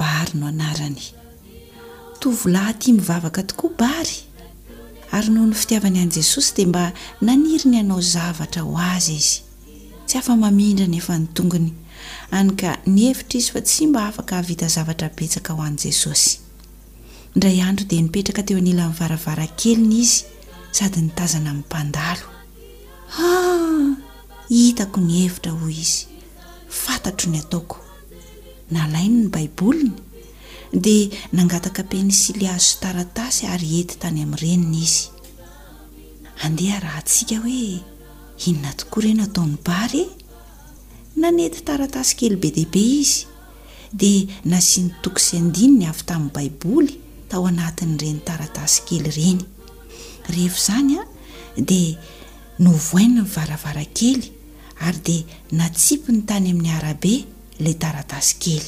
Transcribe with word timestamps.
bano 0.00 0.50
ytovlahyty 2.16 2.92
mivavaka 2.92 3.42
tokoa 3.42 3.70
bary 3.78 4.16
ary 5.12 5.28
noho 5.30 5.46
ny 5.46 5.54
fitiavany 5.54 5.98
an' 6.00 6.10
jesosy 6.16 6.54
dia 6.56 6.66
mba 6.68 6.92
naniri 7.20 7.68
ny 7.70 7.76
anao 7.80 8.00
zavatra 8.00 8.62
ho 8.62 8.74
azy 8.76 9.12
izy 9.16 9.36
tsy 10.06 10.18
afa 10.18 10.36
mamindra 10.36 10.86
ny 10.86 10.96
efa 10.98 11.18
ny 11.18 11.26
tongony 11.36 11.72
any 12.30 12.50
ka 12.60 12.70
ny 12.86 13.00
hevitra 13.06 13.38
izy 13.40 13.50
fa 13.52 13.60
tsy 13.62 13.86
mba 13.86 14.06
afaka 14.08 14.34
hahvita 14.38 14.68
zavatra 14.68 15.08
betsaka 15.16 15.52
ho 15.52 15.62
an' 15.62 15.76
jesosy 15.84 16.38
indray 17.34 17.60
andro 17.62 17.84
dia 17.88 18.02
nipetraka 18.02 18.42
teo 18.46 18.58
anila 18.60 18.88
minyvaravaran 18.88 19.50
keliny 19.58 19.94
izy 20.04 20.18
sady 20.76 21.00
nytazana 21.00 21.50
min'nympandalo 21.52 22.26
a 22.30 23.24
ah, 23.24 23.86
hitako 24.52 24.98
ny 25.00 25.12
hevitra 25.24 25.52
ho 25.58 25.66
izy 25.68 26.00
fantatro 26.82 27.26
ny 27.32 27.38
ataoko 27.44 27.76
nalain 28.70 29.26
ny 29.26 29.30
baiboliny 29.30 29.90
dea 30.72 31.10
nangataka 31.34 31.82
mpensilyaz 31.86 32.64
taratasy 32.82 33.42
ary 33.54 33.70
ety 33.82 33.94
tany 34.02 34.22
amin'nyreniny 34.26 34.78
izy 34.86 35.02
andeha 36.46 36.76
raha 36.84 37.00
ntsika 37.06 37.36
hoe 37.44 37.64
inona 38.48 38.70
tokoa 38.80 39.02
reno 39.06 39.22
ataon'ny 39.28 39.56
bary 39.68 40.02
e? 40.06 40.16
na 41.20 41.28
nety 41.38 41.60
taratasy 41.68 42.14
kely 42.20 42.36
be 42.42 42.48
dehibe 42.56 42.82
izy 43.02 43.18
dea 44.02 44.22
na 44.50 44.58
sianytokosy 44.68 45.32
andininy 45.42 45.84
avy 45.90 46.02
tamin'ny 46.10 46.32
baiboly 46.36 46.92
tao 47.30 47.42
anatiny 47.52 47.96
reny 48.04 48.20
taratasy 48.28 48.76
kely 48.88 49.04
ireny 49.10 49.42
rehef 50.34 50.54
zany 50.66 50.92
a 51.02 51.04
dea 51.70 51.90
novoaina 52.66 53.20
nyvaravarakely 53.26 54.24
ary 54.86 55.00
dea 55.08 55.22
natsipiny 55.58 56.22
tany 56.30 56.48
amin'ny 56.54 56.72
arabe 56.78 57.14
nataratasy 57.60 58.60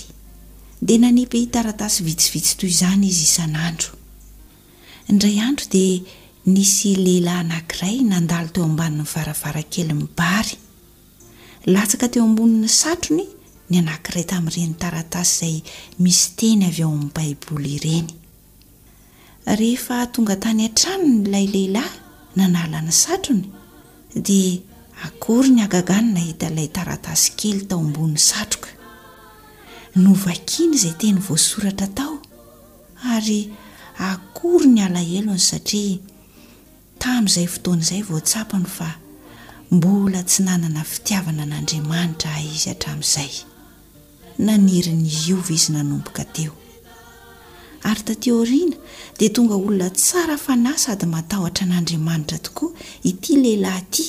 vitsivitsytoy 2.04 2.70
zany 2.70 3.06
izy 3.06 3.24
isan'andro 3.24 3.88
indray 5.10 5.38
andro 5.40 5.66
de 5.72 5.84
nisy 6.54 6.90
lehilay 7.04 7.36
anakraynandalo 7.44 8.48
teo 8.54 8.64
amban'nyvaravara 8.70 9.62
kely 9.72 9.92
mibaylatska 10.00 12.06
teo 12.12 12.22
ambonny 12.28 12.68
satrony 12.82 13.24
ny 13.70 13.74
anankiray 13.82 14.24
tami'ireny 14.32 14.74
taratasy 14.82 15.46
izay 15.46 15.56
misy 16.02 16.24
teny 16.38 16.62
avy 16.70 16.80
eo 16.84 16.88
ami'ny 16.92 17.08
baiboly 17.16 17.70
irenyehefatonga 17.78 20.34
tany 20.44 20.62
atranony 20.68 21.24
laylehilay 21.32 21.88
nanalany 22.38 22.92
satrony 23.04 23.44
d 24.26 24.28
ay 25.04 25.12
nyaaay 25.56 26.02
nahitalay 26.16 26.68
taratasy 26.76 27.26
kely 27.38 27.58
tao 27.68 27.80
ambon'ny 27.86 28.18
satroka 28.30 28.70
novakiany 29.94 30.74
izay 30.74 30.94
teny 30.96 31.18
voasoratra 31.20 31.86
tao 31.86 32.18
ary 33.14 33.52
akory 34.10 34.66
ny 34.68 34.80
alaelo 34.86 35.34
ny 35.36 35.42
satria 35.50 35.98
tamin'izay 37.02 37.46
fotoan' 37.54 37.82
izay 37.84 38.02
voatsapany 38.10 38.66
fa 38.76 38.88
mbola 39.70 40.22
tsy 40.22 40.42
nanana 40.46 40.82
fitiavana 40.92 41.42
an'andriamanitra 41.44 42.30
a 42.34 42.40
izy 42.54 42.68
hatramin'izay 42.72 43.32
nanirinyiiova 44.46 45.50
izy 45.58 45.68
nanomboka 45.76 46.24
teo 46.34 46.52
ary 47.88 48.02
tateoriana 48.08 48.76
dea 49.18 49.30
tonga 49.36 49.54
olona 49.54 49.90
tsara 50.00 50.36
fa 50.44 50.52
nahy 50.64 50.78
sady 50.84 51.06
matahotra 51.14 51.64
n'andriamanitra 51.68 52.38
tokoa 52.46 52.70
ity 53.10 53.32
lehilahy 53.42 53.84
ty 53.92 54.04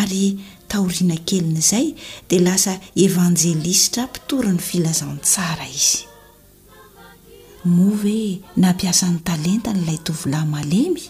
ary 0.00 0.24
tahoriana 0.68 1.16
kelyna 1.28 1.58
izay 1.58 1.86
dea 2.28 2.40
lasa 2.46 2.74
evanjelistra 3.06 4.02
pitory 4.12 4.50
ny 4.56 4.60
filazantsara 4.68 5.66
izy 5.78 6.02
noa 7.74 7.90
ve 8.02 8.16
nampiasan'ny 8.62 9.18
talenta 9.28 9.70
noilay 9.76 9.98
tovilaymalemy 10.06 11.02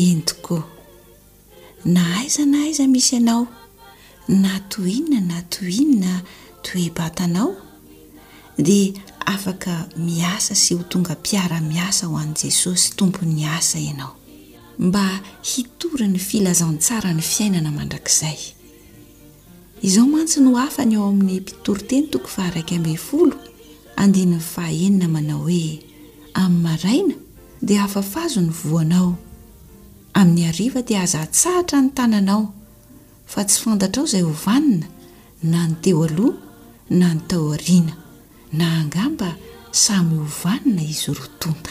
entokoa 0.00 0.62
na 1.94 2.00
haiza 2.14 2.42
na 2.52 2.58
aiza 2.66 2.84
misy 2.92 3.10
ianao 3.16 3.42
natoinona 4.42 5.20
natoinina 5.30 6.12
toebatanao 6.64 7.50
di 8.66 8.80
afaka 9.34 9.72
miasa 10.06 10.54
sy 10.62 10.74
ho 10.76 10.82
tonga 10.92 11.14
mpiara-miasa 11.20 12.06
ho 12.10 12.16
an'i 12.24 12.36
jesosy 12.42 12.86
tompony 12.98 13.44
asa 13.56 13.78
ianao 13.80 14.17
mba 14.78 15.20
hitory 15.56 16.06
ny 16.08 16.18
filazantsara 16.18 17.12
ny 17.14 17.22
fiainana 17.22 17.70
mandrakzay 17.74 18.38
izao 19.82 20.06
mantsi 20.06 20.40
ny 20.40 20.48
ho 20.52 20.54
hafany 20.62 20.94
ao 20.96 21.08
amin'ny 21.10 21.40
mpitoryteny 21.40 22.06
toko 22.12 22.28
fa 22.28 22.42
araiky 22.46 22.76
ameny 22.78 22.96
folo 22.96 23.36
andinyn'ny 23.96 24.40
fahaenina 24.52 25.08
manao 25.14 25.42
hoe 25.50 25.80
amin'ny 26.40 26.62
maraina 26.62 27.14
dia 27.62 27.80
hafafazo 27.82 28.40
ny 28.40 28.52
voanao 28.62 29.16
amin'ny 30.14 30.46
ariva 30.50 30.82
di 30.82 30.94
aza 30.96 31.24
hatsahatra 31.26 31.80
ny 31.82 31.90
tananao 31.94 32.44
fa 33.26 33.44
tsy 33.44 33.58
fantatrao 33.62 34.06
izay 34.06 34.22
hovanina 34.22 34.86
na 35.50 35.66
ny 35.66 35.74
teo 35.82 36.04
aloha 36.06 36.38
na 36.90 37.14
ny 37.14 37.20
tao 37.28 37.50
ariana 37.56 37.94
na 38.52 38.66
angamba 38.80 39.34
samy 39.70 40.14
hovanina 40.22 40.82
izy 40.82 41.10
rotonta 41.18 41.70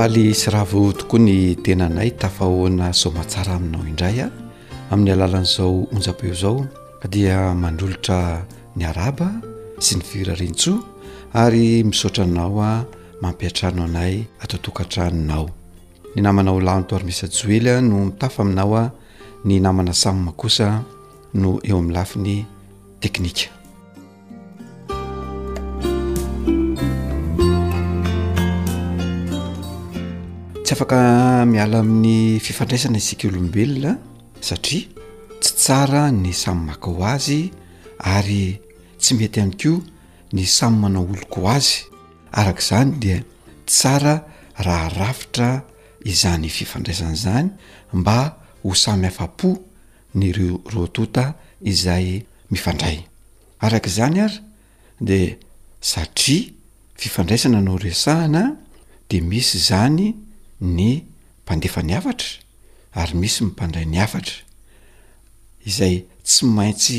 faly 0.00 0.32
sy 0.32 0.48
ravo 0.48 0.82
tokoa 0.96 1.20
ny 1.20 1.36
tena 1.64 1.84
anay 1.90 2.10
tafahoana 2.20 2.86
somatsara 3.02 3.52
aminao 3.60 3.84
indray 3.90 4.16
a 4.24 4.28
ah. 4.28 4.32
amin'ny 4.92 5.12
alalan'izao 5.16 5.72
onjabeo 5.94 6.34
zao 6.42 6.56
dia 7.12 7.38
mandolotra 7.62 8.18
ny 8.76 8.82
araba 8.90 9.28
sy 9.84 9.92
ny 10.00 10.04
vira 10.08 10.34
rentsoa 10.40 10.80
ary 11.44 11.84
misaotra 11.88 12.24
nao 12.36 12.56
a 12.64 12.80
ah, 12.80 12.84
mampiatrano 13.22 13.82
anay 13.88 14.14
atotokatrainao 14.42 15.46
ny 16.16 16.20
namana 16.24 16.50
ho 16.56 16.60
lanto 16.64 16.96
arymisa 16.96 17.26
joelya 17.36 17.74
no 17.88 17.96
mitafa 18.08 18.40
aminao 18.44 18.72
a 18.72 18.88
ah. 18.88 18.92
ny 19.44 19.60
namana 19.60 19.92
samyma 20.02 20.32
kosa 20.40 20.66
no 21.34 21.60
eo 21.60 21.76
amin'ny 21.76 21.92
lafi 21.96 22.18
ny 22.26 22.34
teknika 23.04 23.59
s 30.70 30.72
afaka 30.72 31.44
miala 31.50 31.78
amin'ny 31.82 32.18
fifandraisana 32.46 32.98
isika 33.02 33.26
olombelona 33.28 33.92
satria 34.48 34.84
tsy 35.42 35.52
tsara 35.62 36.02
ny 36.22 36.30
samy 36.42 36.62
maka 36.68 36.86
ho 36.96 37.02
azy 37.14 37.40
ary 38.14 38.50
tsy 39.02 39.12
mety 39.18 39.38
amiko 39.44 39.72
ny 40.34 40.44
samy 40.56 40.76
manao 40.82 41.02
olokoa 41.12 41.54
azy 41.58 41.76
arak' 42.38 42.62
izany 42.62 42.90
de 43.02 43.14
tsara 43.72 44.14
raha 44.66 44.88
rafitra 44.98 45.50
izany 46.10 46.44
fifandraisana 46.48 47.16
zany 47.24 47.48
mba 47.92 48.18
ho 48.62 48.68
samyhafapo 48.82 49.50
ny 50.18 50.30
r 50.30 50.38
roatota 50.74 51.24
izay 51.70 52.06
mifandray 52.52 52.98
arak' 53.64 53.88
izany 53.90 54.18
ary 54.26 54.36
de 55.08 55.18
satria 55.92 56.52
fifandraisana 57.02 57.58
nao 57.60 57.74
ryasahana 57.84 58.42
de 59.10 59.18
misy 59.30 59.58
zany 59.68 60.08
ny 60.60 61.04
mpandefa 61.44 61.82
ny 61.82 61.92
hafatra 61.96 62.38
ary 62.92 63.14
misy 63.16 63.44
mimpandray 63.44 63.84
ny 63.88 63.98
afatra 64.00 64.34
izay 65.66 66.04
tsy 66.24 66.46
maintsy 66.46 66.98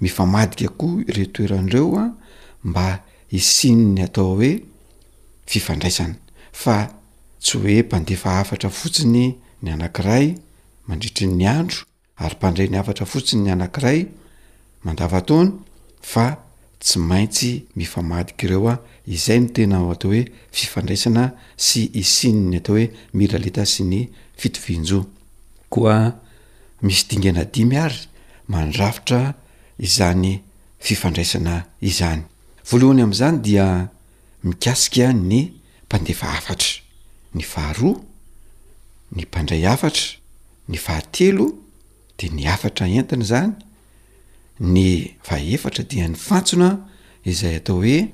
mifamadika 0.00 0.68
koa 0.72 1.02
iretoeran'ireo 1.08 1.98
a 2.00 2.06
mba 2.64 3.04
isiny 3.30 3.84
ny 3.94 4.00
atao 4.08 4.34
hoe 4.40 4.50
fifandraisana 5.46 6.14
fa 6.52 6.90
tsy 7.40 7.58
hoe 7.58 7.82
mpandefa 7.82 8.30
hafatra 8.40 8.70
fotsiny 8.70 9.34
ny 9.62 9.70
anankiray 9.72 10.34
mandritryn 10.88 11.36
ny 11.36 11.48
andro 11.48 11.76
ary 12.16 12.36
mpandray 12.36 12.68
ny 12.68 12.76
hafatra 12.80 13.06
fotsiny 13.06 13.42
ny 13.44 13.52
anankiray 13.52 14.06
mandava-taony 14.84 15.50
fa 16.00 16.43
tsy 16.84 16.98
maintsy 17.08 17.50
mifa 17.78 18.00
madika 18.12 18.44
ireo 18.46 18.68
a 18.68 18.74
izay 19.14 19.38
nitena 19.42 19.78
atao 19.92 20.10
hoe 20.12 20.22
fifandraisana 20.58 21.24
sy 21.66 21.80
isinny 22.00 22.56
atao 22.58 22.76
hoe 22.76 22.84
miraleta 23.18 23.64
sy 23.72 23.86
ny 23.88 24.00
fitovinjoa 24.40 25.06
koa 25.72 25.96
misy 26.84 27.06
dingana 27.10 27.44
dimy 27.54 27.78
ary 27.86 28.02
mandrafitra 28.52 29.22
izany 29.88 30.32
fifandraisana 30.86 31.56
izany 31.90 32.22
voalohany 32.68 33.02
am'izany 33.06 33.38
dia 33.46 33.66
mikasika 34.44 35.08
ny 35.28 35.38
mpandefa 35.88 36.34
hafatra 36.36 36.84
ny 37.34 37.42
faharoa 37.42 38.02
ny 39.16 39.22
mpandray 39.26 39.64
hafatra 39.70 40.06
ny 40.68 40.76
fahatelo 40.84 41.48
de 42.20 42.28
ny 42.36 42.44
afatra 42.54 42.86
entina 42.98 43.24
zany 43.30 43.54
ny 44.60 45.16
fahefatra 45.22 45.84
dia 45.84 46.06
ny 46.08 46.14
fatsona 46.16 46.78
izay 47.26 47.56
atao 47.58 47.78
hoe 47.82 48.12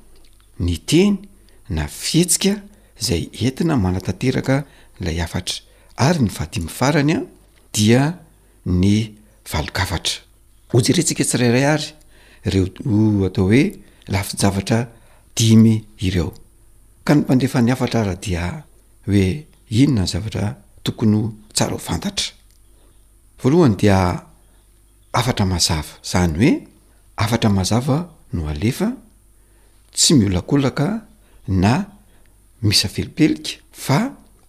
ny 0.59 0.75
teny 0.89 1.21
na 1.69 1.85
fihetsika 1.87 2.61
izay 2.99 3.29
entina 3.33 3.77
manatanteraka 3.77 4.65
lay 4.99 5.21
afatra 5.21 5.61
ary 5.97 6.19
ny 6.25 6.29
fahadimy 6.29 6.69
farany 6.69 7.11
a 7.17 7.19
dia 7.73 8.19
ny 8.65 9.13
valikaafatra 9.51 10.19
hojeretsika 10.73 11.23
tsirairay 11.23 11.63
ary 11.65 11.91
ireo 12.47 12.65
o 12.85 13.25
atao 13.29 13.45
hoe 13.45 13.77
lafijavatra 14.07 14.89
dimy 15.37 15.85
ireo 16.01 16.33
ka 17.05 17.13
ny 17.15 17.21
mpandefa 17.21 17.61
ny 17.61 17.69
hafatra 17.69 18.01
araha 18.01 18.15
dia 18.17 18.63
hoe 19.05 19.45
inona 19.69 20.01
ny 20.09 20.09
zavatra 20.09 20.57
tokony 20.83 21.29
tsara 21.53 21.71
ho 21.77 21.77
fantatra 21.77 22.33
voalohany 23.41 23.75
dia 23.77 24.30
afatra 25.13 25.45
mazava 25.45 25.99
zany 26.03 26.35
hoe 26.39 26.67
afatra 27.17 27.49
mazava 27.49 28.09
no 28.33 28.47
alefa 28.47 28.93
tsy 29.95 30.13
miolakolaka 30.13 31.01
na 31.47 31.85
misafelipelika 32.63 33.59
fa 33.71 33.99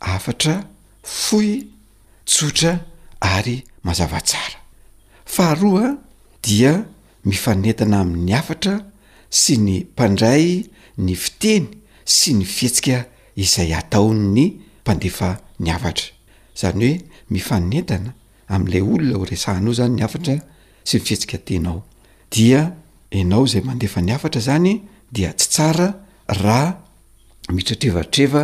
afatra 0.01 0.63
foy 1.03 1.67
tsotra 2.25 2.79
ary 3.21 3.65
mazava 3.85 4.21
tsara 4.21 4.59
faharoa 5.25 5.97
dia 6.43 6.85
mifanentana 7.25 7.97
amin'ny 8.01 8.33
afatra 8.35 8.75
sy 9.31 9.57
ny 9.59 9.73
mpandray 9.93 10.49
ny 10.99 11.15
fiteny 11.15 11.67
sy 12.05 12.33
ny 12.39 12.45
fihetsika 12.47 13.07
izay 13.37 13.75
atao'ny 13.75 14.45
mpandefa 14.83 15.29
ny 15.61 15.69
afatra 15.77 16.07
izany 16.55 16.77
hoe 16.83 16.93
mifanentana 17.35 18.11
amin'ilay 18.55 18.83
olona 18.93 19.19
ho 19.19 19.25
resahana 19.33 19.69
ao 19.71 19.75
zany 19.81 19.95
ny 19.99 20.03
afatra 20.07 20.39
sy 20.85 20.99
nifihetsika 20.99 21.39
tenao 21.39 21.83
dia 22.31 22.63
ianao 23.11 23.47
zay 23.47 23.61
mandefa 23.63 24.01
ny 24.03 24.13
afatra 24.15 24.41
zany 24.41 24.83
dia 25.13 25.33
tsy 25.33 25.49
tsara 25.51 25.89
raha 26.27 26.81
mitratrevatreva 27.55 28.43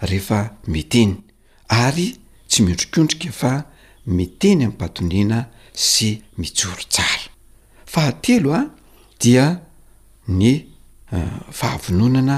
rehefa 0.00 0.38
miteny 0.72 1.14
ary 1.68 2.08
tsy 2.48 2.58
miondrikondrika 2.64 3.30
fa 3.40 3.52
miteny 4.16 4.60
amimpatonina 4.64 5.38
sy 5.90 6.10
mitsoro 6.40 6.82
tsara 6.94 7.28
fa 7.92 8.00
hatelo 8.06 8.52
a 8.54 8.62
dia 9.22 9.44
ny 10.38 10.44
eh, 11.12 11.32
fahavononana 11.58 12.36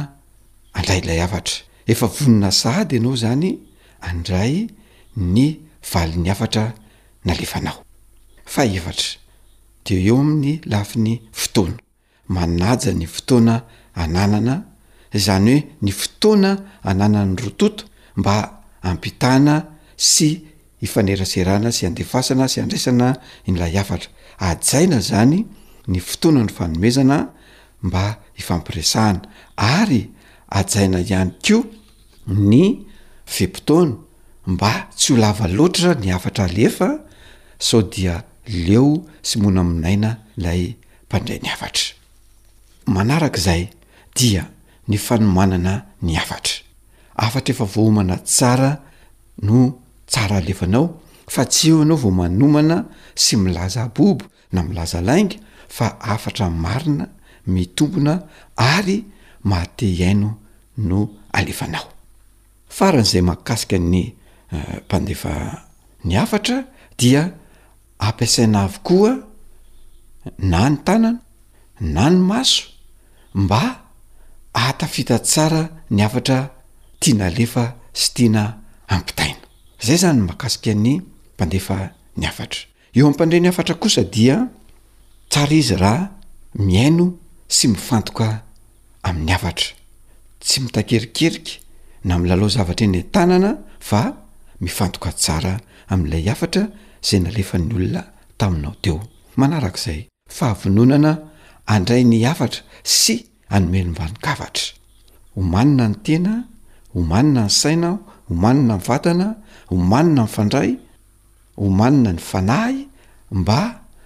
andraylay 0.78 1.20
afatra 1.26 1.56
efa 1.92 2.06
vonona 2.16 2.50
sady 2.62 2.96
ianao 2.96 3.14
zany 3.24 3.50
andray 4.08 4.54
ny 5.34 5.46
vali 5.92 6.16
ny 6.24 6.28
afatra 6.34 6.64
nalefanao 7.26 7.78
fa 8.54 8.62
eatra 8.76 9.06
eo 9.94 10.02
eo 10.06 10.20
amin'ny 10.20 10.60
lafi 10.64 10.98
ny 11.00 11.14
fotoana 11.32 11.76
manaja 12.28 12.92
ny 12.94 13.06
fotoana 13.06 13.62
ananana 13.94 14.54
zany 15.14 15.48
hoe 15.52 15.64
ny 15.82 15.90
fotoana 15.92 16.52
ananan'y 16.82 17.36
rototo 17.44 17.84
mba 18.16 18.62
hampitahna 18.82 19.54
sy 19.96 20.42
ifaneraserana 20.82 21.72
sy 21.72 21.86
andefasana 21.86 22.48
sy 22.48 22.60
andraisana 22.60 23.16
nlay 23.46 23.78
afatra 23.80 24.10
ajaina 24.38 24.98
zany 25.00 25.46
ny 25.90 26.00
fotoana 26.00 26.44
ny 26.44 26.50
fanomezana 26.58 27.28
mba 27.82 28.20
hifampiresahana 28.34 29.20
ary 29.56 30.10
ajaina 30.48 31.00
ihany 31.00 31.32
ko 31.46 31.64
ny 32.26 32.84
fempotoana 33.26 33.94
mba 34.46 34.72
tsy 34.96 35.12
ho 35.12 35.18
lava 35.18 35.48
loatra 35.48 35.94
ny 35.94 36.12
afatra 36.12 36.44
alefa 36.44 36.88
sao 37.58 37.82
dia 37.82 38.22
leo 38.48 39.04
sy 39.22 39.38
mona 39.38 39.60
aminaina 39.64 40.10
ilay 40.38 40.62
mpandray 41.08 41.40
ny 41.44 41.48
afatra 41.54 41.84
manarak' 42.94 43.36
izay 43.40 43.62
dia 44.16 44.42
ny 44.88 44.96
fanomanana 45.06 45.72
ny 46.06 46.12
afatra 46.22 46.54
afatra 47.24 47.50
efa 47.54 47.64
voaomana 47.74 48.14
tsara 48.30 48.70
no 49.46 49.58
tsara 50.10 50.36
alefanao 50.42 50.84
fa 51.34 51.42
tsy 51.52 51.66
eho 51.70 51.80
anao 51.84 51.96
vo 52.02 52.10
manomana 52.20 52.76
sy 53.24 53.34
milaza 53.44 53.82
bobo 53.96 54.24
na 54.54 54.60
milaza 54.66 54.98
lainga 55.08 55.36
fa 55.76 55.86
afatra 56.14 56.46
marina 56.64 57.06
mitombona 57.52 58.14
ary 58.74 58.96
mahate 59.48 59.82
ihaino 59.94 60.28
no 60.88 61.00
alefanao 61.38 61.86
faran'izay 62.76 63.22
mahkasika 63.30 63.78
ny 63.92 63.98
eh, 64.56 64.72
mpandefa 64.84 65.32
ny 66.08 66.12
afatra 66.24 66.56
dia 67.00 67.22
ampiasaina 68.06 68.58
avokoa 68.66 69.10
na 70.50 70.60
ny 70.70 70.76
tanana 70.86 71.12
na 71.94 72.04
ny 72.10 72.16
maso 72.30 72.62
mba 73.40 73.60
aatafita 74.54 75.16
tsara 75.28 75.62
ny 75.96 76.00
afatra 76.06 76.38
tiana 77.00 77.26
lefa 77.36 77.64
sy 78.00 78.06
tiana 78.16 78.42
ampitaina 78.94 79.44
izay 79.82 79.96
zany 80.02 80.20
mahakasika 80.26 80.72
ny 80.84 80.90
mpandefa 81.34 81.76
ny 82.20 82.24
afatra 82.30 82.60
eo 82.96 83.04
ampandre 83.10 83.38
ny 83.40 83.48
hafatra 83.50 83.74
kosa 83.82 84.02
dia 84.16 84.36
tsara 85.30 85.54
izy 85.60 85.74
raha 85.82 86.04
miaino 86.68 87.06
sy 87.56 87.64
mifantoka 87.72 88.26
amin'ny 89.08 89.32
afatra 89.36 89.68
tsy 90.44 90.56
mitakerikerika 90.64 91.52
na 92.06 92.14
mlalaoh 92.20 92.50
zavatra 92.56 92.84
eny 92.88 92.96
n- 93.00 93.10
tanana 93.14 93.50
fa 93.88 94.00
mifantoka 94.64 95.10
tsara 95.22 95.52
am'ilay 95.92 96.28
afatra 96.34 96.62
zay 97.04 97.20
nalefany 97.24 97.66
olona 97.74 98.02
taminao 98.40 98.74
teo 98.82 98.96
manarak'izay 99.40 99.98
fahavononana 100.36 101.12
andray 101.74 102.02
ny 102.10 102.18
avatra 102.32 102.62
sy 102.94 103.14
anome 103.56 103.80
nombaninkafatra 103.84 104.72
ho 105.34 105.42
manina 105.54 105.86
ny 105.92 105.96
tena 106.06 106.34
ho 106.94 107.00
manina 107.12 107.44
ny 107.46 107.50
sainao 107.60 107.94
ho 108.28 108.34
manina 108.44 108.76
ny 108.76 108.82
vatana 108.88 109.28
ho 109.70 109.76
manina 109.92 110.22
ny 110.26 110.30
fandray 110.34 110.70
ho 111.56 111.70
manina 111.80 112.12
ny 112.12 112.20
fanahy 112.30 112.88
mba 113.30 113.60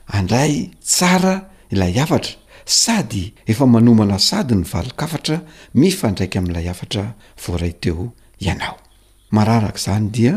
andray 0.07 0.71
tsara 0.81 1.35
ilay 1.73 1.97
avatra 2.05 2.35
sady 2.67 3.33
efa 3.51 3.67
manomana 3.75 4.19
sady 4.29 4.55
ny 4.61 4.65
valikafatra 4.73 5.37
mifandraika 5.81 6.39
amin'ilay 6.39 6.69
avatra 6.75 7.05
voaray 7.45 7.75
teo 7.83 8.03
ianao 8.47 8.77
maarak' 9.35 9.81
izany 9.81 10.09
dia 10.17 10.35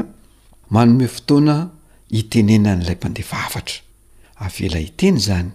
manome 0.70 1.08
fotoana 1.08 1.75
itenena 2.12 2.76
n'ilay 2.76 2.96
mpandefa 2.96 3.38
afatra 3.48 3.80
avela 4.38 4.80
iteny 4.80 5.18
zany 5.28 5.52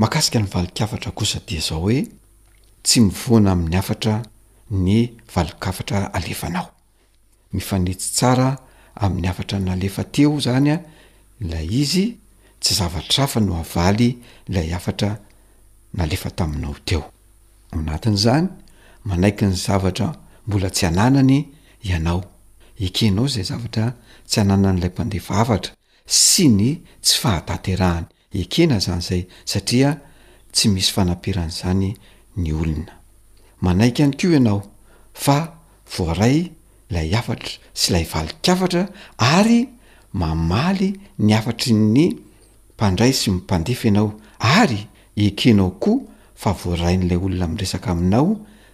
makasika 0.02 0.40
ny 0.42 0.48
valikafatra 0.54 1.12
kosa 1.20 1.40
dia 1.48 1.60
zao 1.68 1.82
hoe 1.86 2.00
tsy 2.84 3.00
mivoana 3.02 3.52
amin'ny 3.52 3.76
afatra 3.78 4.22
ny 4.72 5.00
valikafatra 5.36 6.06
alefanao 6.16 6.70
mifanetsy 7.54 8.10
tsara 8.16 8.48
amin'ny 8.96 9.28
afatra 9.32 9.58
nalefa 9.60 10.04
teo 10.14 10.40
zanya 10.40 10.76
la 11.52 11.62
izy 11.64 12.06
tsy 12.62 12.74
zavatrafa 12.80 13.40
no 13.48 13.54
avaly 13.64 14.10
lay 14.54 14.70
afatra 14.78 15.12
nalefa 15.98 16.30
taminao 16.38 16.76
teo 16.88 17.04
anatin'zany 17.74 18.48
manaiky 19.08 19.46
ny 19.52 19.56
zavatra 19.66 20.08
mbola 20.48 20.70
tsy 20.76 20.86
ananany 20.88 21.38
ianao 21.90 22.22
ekenao 22.86 23.28
zay 23.34 23.44
zavatra 23.52 23.86
tsy 24.30 24.38
ananan'lay 24.44 24.92
mandefaafatra 24.98 25.72
sy 26.06 26.46
ny 26.58 26.70
tsy 27.06 27.16
fahataterahany 27.22 28.06
ekena 28.42 28.78
zany 28.86 29.02
zay 29.10 29.22
satria 29.52 29.90
tsy 30.54 30.66
misy 30.74 30.92
fanampiran' 30.96 31.54
izany 31.56 31.92
ny 32.38 32.54
olona 32.56 32.94
manaika 33.62 34.04
any 34.04 34.12
keo 34.18 34.32
ianao 34.32 34.62
fa 35.14 35.38
voaray 35.98 36.50
ilay 36.90 37.16
afatra 37.16 37.50
sy 37.74 37.94
lay 37.94 38.06
valikafatra 38.12 38.88
ary 39.18 39.70
mamaly 40.14 40.94
ny 41.20 41.34
afatry 41.34 41.74
ny 41.74 42.16
mpandray 42.76 43.14
sy 43.14 43.32
mimpandefa 43.32 43.88
ianao 43.88 44.14
ary 44.40 44.88
ekenao 45.16 45.72
koa 45.82 46.00
fa 46.36 46.54
voaray 46.64 46.98
n'lay 46.98 47.18
olona 47.18 47.46
am'resaka 47.50 47.90
aminao 47.92 48.30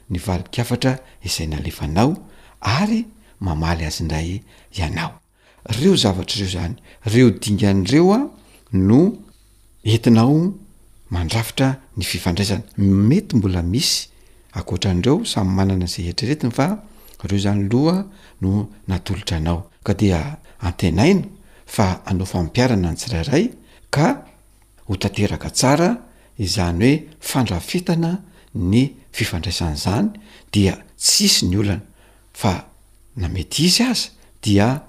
ny 0.10 0.20
valikafatra 0.26 1.00
izay 1.26 1.48
nalefanao 1.48 2.12
ary 2.62 3.06
mamaly 3.40 3.86
azy 3.88 4.04
indray 4.04 4.42
ianao 4.78 5.16
reo 5.80 5.96
zavatra 5.96 6.36
ireo 6.38 6.52
zany 6.56 6.76
reo 7.06 7.30
dingan'direo 7.32 8.14
a 8.14 8.20
no 8.74 9.00
entinao 9.84 10.54
mandrafitra 11.10 11.76
ny 11.98 12.04
fifandraisana 12.04 12.62
mety 13.10 13.36
mbola 13.38 13.62
misy 13.62 14.08
akoatran'ireo 14.60 15.26
samy 15.26 15.52
manana 15.58 15.88
'zay 15.94 16.10
etriretiny 16.12 16.52
fa 16.54 16.68
ireo 17.24 17.38
izany 17.42 17.62
loha 17.72 18.00
no 18.42 18.52
natolotra 18.88 19.38
anao 19.38 19.62
ka 19.86 19.94
dia 19.94 20.22
antenaina 20.68 21.24
fa 21.66 21.88
anaofa 22.10 22.44
mpiarana 22.48 22.90
ny 22.94 22.98
tsirairay 22.98 23.46
ka 23.94 24.06
ho 24.88 24.94
tanteraka 24.98 25.50
tsara 25.54 25.90
izany 26.38 26.80
hoe 26.82 26.94
fandrafitana 27.32 28.12
ny 28.72 28.82
fifandraisan' 29.18 29.76
izany 29.78 30.08
dia 30.54 30.74
tsisy 31.04 31.46
ny 31.50 31.58
olana 31.62 31.82
fa 32.34 32.54
namety 33.22 33.64
izy 33.70 33.84
aza 33.92 34.10
dia 34.44 34.82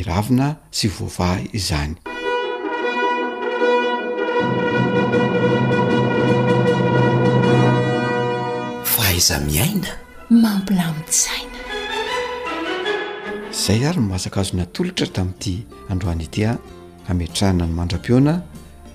iravina 0.00 0.46
sy 0.72 0.88
voavahy 0.88 1.48
izany 1.58 1.94
za 9.20 9.40
miaina 9.40 9.88
mampilamitzaina 10.30 11.58
izay 13.54 13.80
ary 13.88 13.98
nomasaka 14.00 14.40
azo 14.40 14.56
natolotra 14.58 15.06
tamin'ity 15.16 15.52
androana 15.92 16.22
itya 16.28 16.50
amatrahana 17.10 17.66
ny 17.66 17.74
mandram-piona 17.78 18.34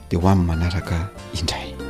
dia 0.10 0.20
ho 0.20 0.27
ami'ny 0.34 0.48
manaraka 0.48 1.00
indray 1.39 1.83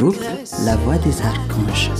رو 0.00 0.14
لبد 0.66 1.04
زهرتومش 1.10 1.90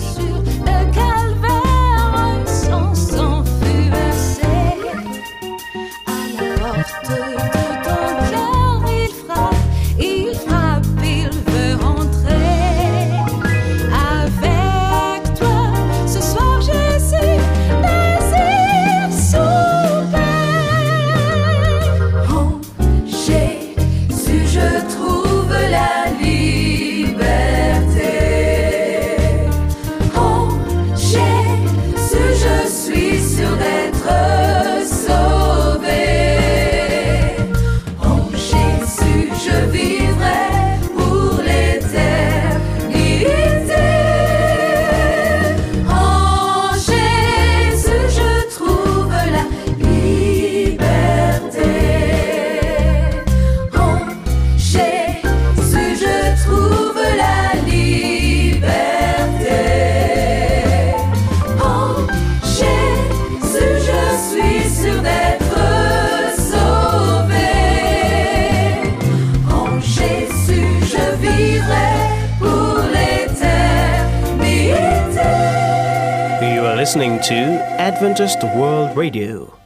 adithe 78.01 79.57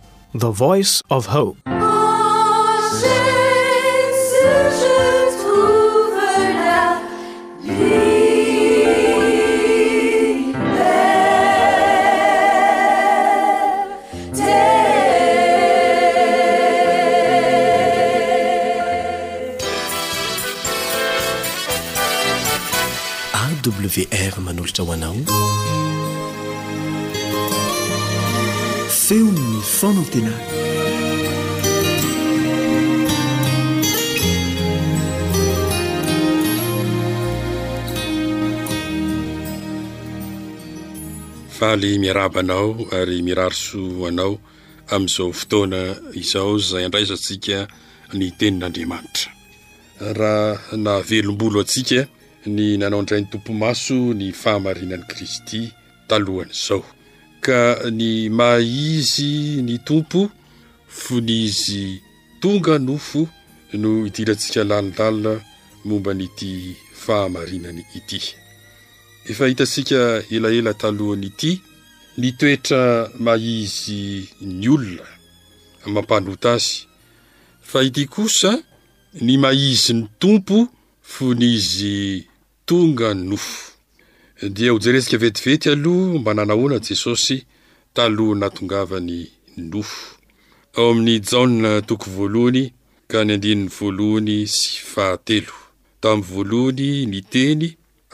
voice 0.57 1.03
of 1.11 1.27
hopeawf 1.27 1.57
manolota 24.45 24.83
oanao 24.89 25.15
veonny 29.09 29.57
fonatena 29.79 30.33
valy 41.61 41.99
miarabanao 41.99 42.73
ary 42.97 43.21
miraroso 43.27 44.07
anao 44.09 44.33
amin'izao 44.95 45.33
fotoana 45.41 45.83
izao 46.23 46.53
zay 46.69 46.85
andraisantsika 46.89 47.57
ny 48.19 48.27
tenin'andriamanitra 48.39 49.29
raha 50.21 50.75
na 50.87 50.95
velombolo 51.09 51.59
antsika 51.65 52.01
ny 52.55 52.65
nanao 52.81 53.03
ndray 53.05 53.21
'ny 53.21 53.29
tompo 53.33 53.51
maso 53.63 53.97
ny 54.19 54.27
fahamarinani 54.43 55.05
kristy 55.11 55.61
talohan'izao 56.09 56.81
ka 57.45 57.91
ny 57.93 58.29
maizy 58.39 59.61
ny 59.67 59.77
tompo 59.89 60.23
fo 61.01 61.21
nyizy 61.21 62.01
tonga 62.43 62.79
nofo 62.79 63.27
no 63.83 63.91
idiratsika 64.09 64.65
lalilalia 64.71 65.33
momba 65.85 66.13
nyity 66.17 66.53
fahamarinany 67.05 67.83
ity 67.99 68.21
efa 69.31 69.47
hitantsika 69.49 70.01
elaela 70.35 70.73
talohana 70.81 71.27
ity 71.31 71.61
ny 72.19 72.31
toetra 72.39 73.11
mahizy 73.25 74.25
ny 74.41 74.69
olona 74.75 75.07
mampanota 75.95 76.53
azy 76.57 76.75
fa 77.71 77.83
ity 77.89 78.05
kosa 78.15 78.53
ny 79.25 79.37
maizy 79.45 79.93
ny 79.95 80.07
tompo 80.23 80.59
fo 81.13 81.35
ny 81.39 81.47
izy 81.57 82.25
tonga 82.65 83.13
nofo 83.15 83.74
dia 84.49 84.71
ho 84.73 84.79
jeresika 84.79 85.17
vetivety 85.19 85.71
aloha 85.71 86.19
mba 86.19 86.35
nana 86.35 86.55
hoana 86.55 86.79
jesosy 86.79 87.45
taloha 87.95 88.39
natongavany 88.41 89.31
nofo 89.57 90.17
ao 90.77 90.91
amin'ny 90.91 91.21
jaonna 91.21 91.81
toko 91.83 92.11
voalohany 92.11 92.73
ka 93.09 93.25
ny 93.25 93.33
andininy 93.35 93.69
voalohany 93.69 94.47
sy 94.47 94.75
fahatelo 94.93 95.57
tamin'ny 96.01 96.27
voalohany 96.31 96.91
ny 97.11 97.21
teny 97.33 97.67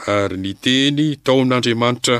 ary 0.07 0.37
ny 0.43 0.53
teny 0.53 1.15
tao 1.23 1.39
amin'andriamanitra 1.41 2.17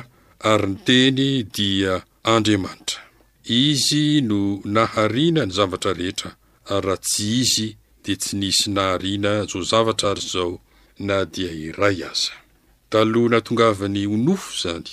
ary 0.50 0.68
ny 0.68 0.76
teny 0.86 1.44
dia 1.56 2.04
andriamanitra 2.24 3.00
izy 3.46 4.22
no 4.22 4.40
naharina 4.66 5.46
ny 5.46 5.52
zavatra 5.54 5.92
rehetra 5.94 6.32
ary 6.74 6.86
raha 6.88 6.98
tsy 6.98 7.24
izy 7.42 7.68
dia 8.04 8.16
tsy 8.22 8.36
nisy 8.38 8.70
naharina 8.72 9.46
zo 9.46 9.60
zavatra 9.62 10.10
ary 10.12 10.22
izao 10.28 10.56
na 11.00 11.26
dia 11.26 11.52
iray 11.52 11.98
aza 12.12 12.34
taloha 12.92 13.30
natongavany 13.34 14.02
o 14.14 14.16
nofo 14.28 14.50
izany 14.58 14.92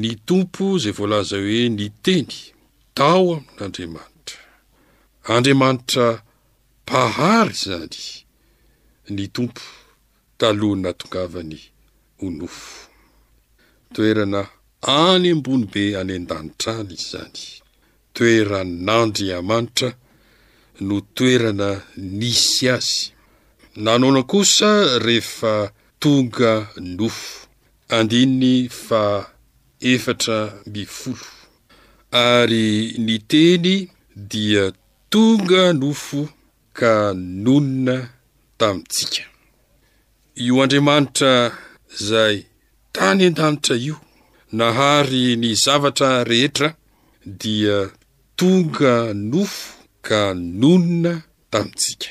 ny 0.00 0.10
tompo 0.28 0.62
izay 0.78 0.94
voalaza 0.98 1.36
hoe 1.44 1.60
ny 1.78 1.86
teny 2.06 2.30
tao 2.98 3.28
aminynandriamanitra 3.62 4.42
andriamanitra 5.34 6.06
mpahary 6.84 7.54
izany 7.60 8.00
ny 9.14 9.22
tompo 9.36 9.62
taloha 10.40 10.78
natongavany 10.84 11.58
o 12.24 12.26
nofo 12.38 12.68
toerana 13.94 14.40
any 15.04 15.26
ambony 15.34 15.64
be 15.72 15.82
any 16.00 16.12
an-danitra 16.18 16.72
any 16.82 16.94
iy 16.96 17.02
zany 17.10 17.42
toeran 18.16 18.68
n'andriamanitra 18.86 19.88
no 20.86 20.96
toerana 21.16 21.68
nisy 22.18 22.64
azy 22.76 22.98
nanona 23.84 24.20
kosa 24.30 24.70
rehefa 25.06 25.54
tonga 26.04 26.52
nofo 26.96 27.30
andiny 27.96 28.52
fa 28.86 29.02
efatra 29.92 30.36
mifolo 30.72 31.26
ary 32.28 32.66
ny 33.06 33.14
teny 33.30 33.70
dia 34.30 34.64
tonga 35.12 35.62
nofo 35.80 36.20
ka 36.78 36.92
nonina 37.44 37.96
tamintsika 38.58 39.22
io 40.46 40.54
andriamanitra 40.64 41.32
izay 41.98 42.36
tany 42.94 43.22
an-danitra 43.28 43.74
io 43.88 43.96
nahary 44.58 45.24
ny 45.42 45.50
zavatra 45.64 46.10
rehetra 46.30 46.68
dia 47.40 47.76
tonga 48.38 48.94
nofo 49.32 49.62
ka 50.06 50.18
nonina 50.60 51.12
tamintsika 51.52 52.08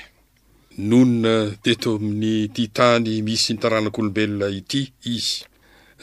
nonona 0.77 1.51
teto 1.63 1.91
amin'ny 1.99 2.49
ty 2.55 2.63
tany 2.77 3.11
misy 3.25 3.53
nytaranak'olombelona 3.53 4.47
ity 4.59 4.81
izy 5.15 5.35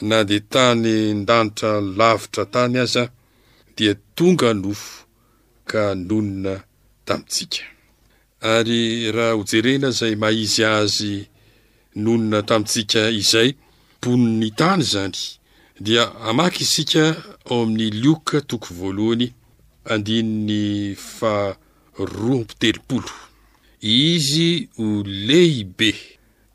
na 0.09 0.17
di 0.29 0.37
tany 0.53 0.91
ndanitra 1.21 1.71
lavitra 1.99 2.43
tany 2.55 2.75
azah 2.83 3.09
dia 3.77 3.93
tonga 4.17 4.49
nofo 4.61 4.91
ka 5.69 5.81
nonona 6.07 6.53
tamintsika 7.07 7.63
ary 8.53 8.81
raha 9.15 9.33
hojerena 9.37 9.89
zay 9.99 10.13
mahizy 10.21 10.61
azy 10.79 11.13
nonona 12.03 12.37
tamintsika 12.49 13.01
izay 13.21 13.49
pony 14.01 14.25
ny 14.39 14.49
tany 14.61 14.81
zany 14.93 15.19
dia 15.85 16.03
amaky 16.29 16.63
isika 16.67 17.03
ao 17.49 17.59
amin'ny 17.65 17.89
lioka 18.03 18.37
toko 18.49 18.67
voalohany 18.79 19.27
andiny'ny 19.91 20.61
fa 21.15 21.33
roa 22.19 22.37
mpitelopolo 22.43 23.11
izy 23.81 24.69
o 24.77 25.01
lehibe 25.03 25.91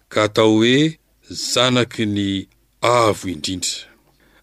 ka 0.09 0.23
atao 0.31 0.53
hoe 0.63 0.97
zanaky 1.31 2.07
ny 2.07 2.47
avo 2.81 3.27
indrindra 3.35 3.91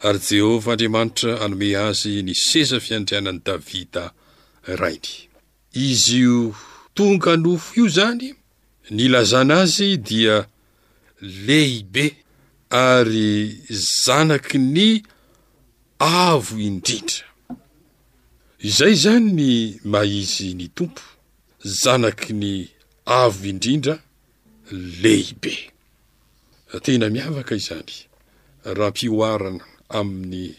ary 0.03 0.19
jehovah 0.27 0.73
andriamanitra 0.75 1.39
anome 1.43 1.67
azy 1.79 2.19
nyseza 2.27 2.79
fiandrianan'y 2.83 3.39
davida 3.47 4.03
rainy 4.79 5.29
izyo 5.73 6.55
tonga 6.93 7.37
nofo 7.43 7.71
io 7.79 7.85
izany 7.87 8.35
nilazana 8.95 9.61
azy 9.63 9.95
dia 10.07 10.37
lehibe 11.45 12.05
ary 12.69 13.31
zanaky 14.03 14.57
ny 14.75 14.87
avo 16.27 16.59
indrindra 16.67 17.23
izay 18.69 18.91
izany 18.99 19.25
ny 19.39 19.47
mahizy 19.91 20.51
ny 20.53 20.67
tompo 20.75 21.03
zanaky 21.63 22.34
ny 22.36 22.56
avo 23.08 23.45
indrindra 23.47 23.95
lehibe 25.02 25.54
tena 26.84 27.10
miavaka 27.10 27.56
izany 27.56 27.93
raha 28.76 28.91
mpioarana 28.91 29.63
amin'ny 29.97 30.52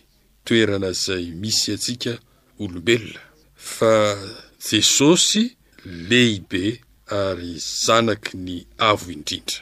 toerana 0.45 0.89
izay 0.97 1.25
misy 1.41 1.69
antsika 1.73 2.13
olombelona 2.63 3.21
fa 3.57 3.95
jesosy 4.69 5.43
lehibe 5.85 6.63
ary 7.21 7.53
zanaky 7.85 8.33
ny 8.47 8.55
avo 8.89 9.13
indrindra 9.13 9.59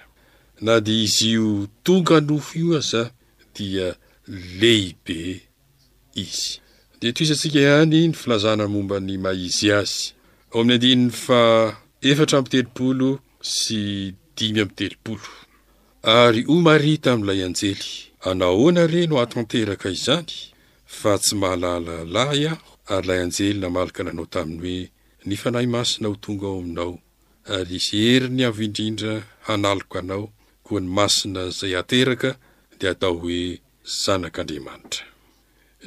na 0.62 0.78
dia 0.80 1.02
izy 1.04 1.28
io 1.34 1.66
tonga 1.84 2.20
nofo 2.20 2.54
io 2.58 2.78
aza 2.78 3.10
dia 3.56 3.96
lehibe 4.60 5.18
izy 6.14 6.48
dia 7.00 7.10
to 7.12 7.24
izantsika 7.26 7.58
ihany 7.58 8.06
ny 8.08 8.14
filazana 8.14 8.68
momba 8.70 9.00
ny 9.02 9.16
maizy 9.18 9.72
azy 9.74 10.14
ao 10.54 10.60
aminy 10.60 10.74
andininy 10.76 11.10
fa 11.24 11.40
eftra 12.10 12.38
mtelopolo 12.44 13.10
sy 13.58 13.82
dimy 14.36 14.60
am 14.64 14.68
telopolo 14.78 15.28
ary 16.18 16.42
hoy 16.48 16.60
mari 16.66 16.92
ta 17.04 17.10
amin'ilay 17.14 17.40
anjely 17.46 17.88
anahoana 18.28 18.82
re 18.92 19.00
no 19.08 19.16
hatanteraka 19.22 19.86
izany 19.96 20.32
fa 20.98 21.10
tsy 21.22 21.34
mahalala 21.40 21.94
lahy 22.14 22.44
aho 22.52 22.62
ary 22.94 23.04
ilay 23.06 23.20
anjely 23.24 23.58
namalaka 23.62 24.00
nanao 24.06 24.26
taminy 24.34 24.58
hoe 24.78 24.90
nifanahy 25.28 25.68
masina 25.74 26.06
ho 26.10 26.14
tonga 26.24 26.46
ao 26.48 26.56
aminao 26.60 26.94
ary 27.56 27.76
is 27.80 27.86
eriny 28.06 28.42
avy 28.48 28.64
indrindra 28.68 29.12
hanaloka 29.46 29.96
anao 30.02 30.26
koa 30.66 30.80
ny 30.84 30.88
masina 30.96 31.40
izay 31.50 31.74
ateraka 31.80 32.30
dia 32.78 32.88
atao 32.94 33.14
hoe 33.22 33.38
zanak'andriamanitra 34.02 35.04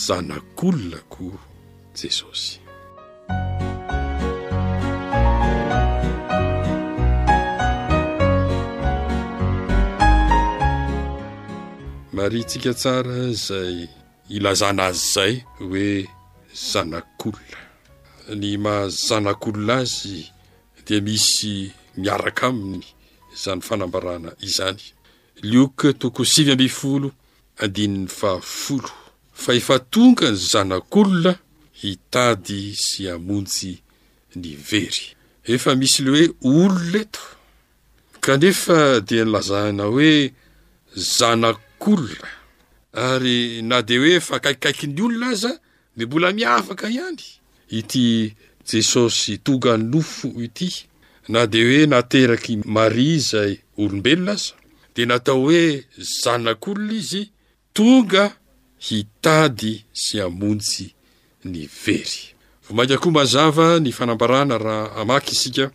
zanak'olona 0.05 0.99
koa 1.13 1.39
jesosy 2.01 2.57
ary 12.19 12.39
itsika 12.39 12.73
tsara 12.73 13.33
zay 13.33 13.87
ilazana 14.29 14.83
azy 14.87 15.05
zay 15.13 15.33
hoe 15.59 15.85
zanak'olona 16.69 17.59
ny 18.41 18.57
mahazanak'olona 18.63 19.75
azy 19.83 20.17
di 20.85 20.95
misy 21.05 21.51
miaraka 22.01 22.45
aminy 22.51 22.83
zany 23.43 23.61
fanambarana 23.67 24.31
izany 24.47 24.81
lioka 25.49 25.87
toko 26.01 26.21
sivy 26.31 26.51
ambyfolo 26.53 27.09
andinin'ny 27.63 28.07
fahafolo 28.17 28.91
fa 29.41 29.51
efatongany 29.59 30.35
zanak'olona 30.51 31.31
hitady 31.83 32.61
sy 32.85 33.01
amonjy 33.13 33.71
ny 34.39 34.47
very 34.69 35.01
efa 35.53 35.71
misy 35.79 36.03
le 36.03 36.09
hoe 36.11 36.25
olona 36.49 36.97
eto 37.01 37.23
kanefa 38.21 38.77
dia 39.07 39.23
nylazana 39.25 39.83
hoe 39.93 40.11
zanako 41.17 41.61
aary 42.95 43.61
na 43.61 43.81
de 43.81 43.97
hoe 43.97 44.19
fa 44.19 44.37
kaikikaikyny 44.43 44.99
olona 45.05 45.27
aza 45.33 45.51
de 45.97 46.03
mbola 46.05 46.29
miafaka 46.37 46.89
ihany 46.89 47.21
ity 47.69 48.35
jesosy 48.67 49.37
tonga 49.37 49.77
nofo 49.77 50.27
ity 50.45 50.69
na 51.29 51.47
de 51.47 51.59
hoe 51.67 51.85
nateraky 51.85 52.57
maria 52.65 53.19
zay 53.29 53.51
olombelona 53.77 54.31
aza 54.31 54.53
de 54.95 55.05
natao 55.05 55.41
hoe 55.43 55.83
zanak'olona 56.21 56.93
izy 56.99 57.21
tonga 57.73 58.23
hitady 58.85 59.73
sy 60.03 60.15
amontsy 60.27 60.85
ny 61.49 61.59
very 61.85 62.15
vomaikakoa 62.67 63.11
mazava 63.11 63.79
ny 63.79 63.91
fanambarana 63.91 64.57
raha 64.57 64.91
amaky 65.01 65.31
isika 65.35 65.71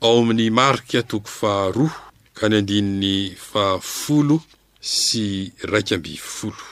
ao 0.00 0.18
amin'ny 0.20 0.50
mariky 0.58 1.02
toko 1.10 1.28
faharoa 1.40 1.96
ka 2.36 2.48
ny 2.48 2.56
andin'ny 2.56 3.14
aafolo 3.54 4.38
sy 4.86 5.50
raika 5.62 5.98
mbyfolo 5.98 6.64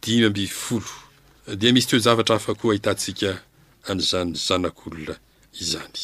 dimy 0.04 0.30
mbfolo 0.30 0.92
dia 1.60 1.70
misy 1.74 1.88
too 1.88 2.00
zavatra 2.06 2.36
hafa 2.38 2.54
koa 2.60 2.74
hitantsika 2.74 3.30
anyzan'ny 3.90 4.32
zanak'olona 4.48 5.16
izany 5.62 6.00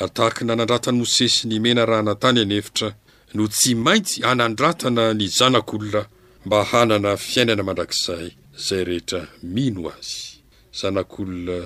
ary 0.00 0.10
tahaka 0.16 0.40
na 0.44 0.52
anandratany 0.54 0.96
mosesy 1.00 1.42
ny 1.48 1.56
mena 1.60 1.82
raha 1.90 2.02
na 2.02 2.14
tany 2.22 2.38
anyefitra 2.42 2.88
no 3.34 3.42
tsy 3.48 3.70
maintsy 3.86 4.18
anandratana 4.30 5.04
ny 5.18 5.26
zanak'olona 5.38 6.02
mba 6.46 6.58
hanana 6.70 7.10
fiainana 7.28 7.62
mandrakzay 7.66 8.26
izay 8.58 8.82
rehetra 8.88 9.20
mino 9.54 9.82
azy 9.96 10.16
zanak'olona 10.80 11.56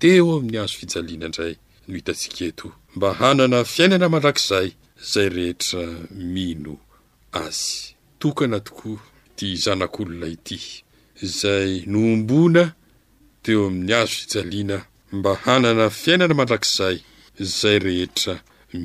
teo 0.00 0.26
amin'ny 0.36 0.58
azo 0.62 0.74
fijaliana 0.78 1.26
indray 1.28 1.54
no 1.90 1.96
hitantsika 1.98 2.44
eto 2.50 2.68
mba 2.96 3.08
hanana 3.20 3.58
fiainana 3.74 4.06
malakizay 4.14 4.68
zay 5.12 5.28
rehetra 5.36 5.84
mino 6.34 6.74
azy 7.32 7.94
tokana 8.20 8.58
tokoa 8.66 8.98
ti 9.36 9.46
zanak'olona 9.64 10.26
ity 10.36 10.58
zay 11.40 11.70
noombona 11.92 12.62
teo 13.44 13.60
amin'ny 13.68 13.92
azo 14.00 14.14
fijaliana 14.26 14.76
mba 15.16 15.32
hanana 15.44 15.84
fiainana 16.02 16.34
manlakzay 16.40 16.96
zay 17.58 17.76
rehetra 17.86 18.34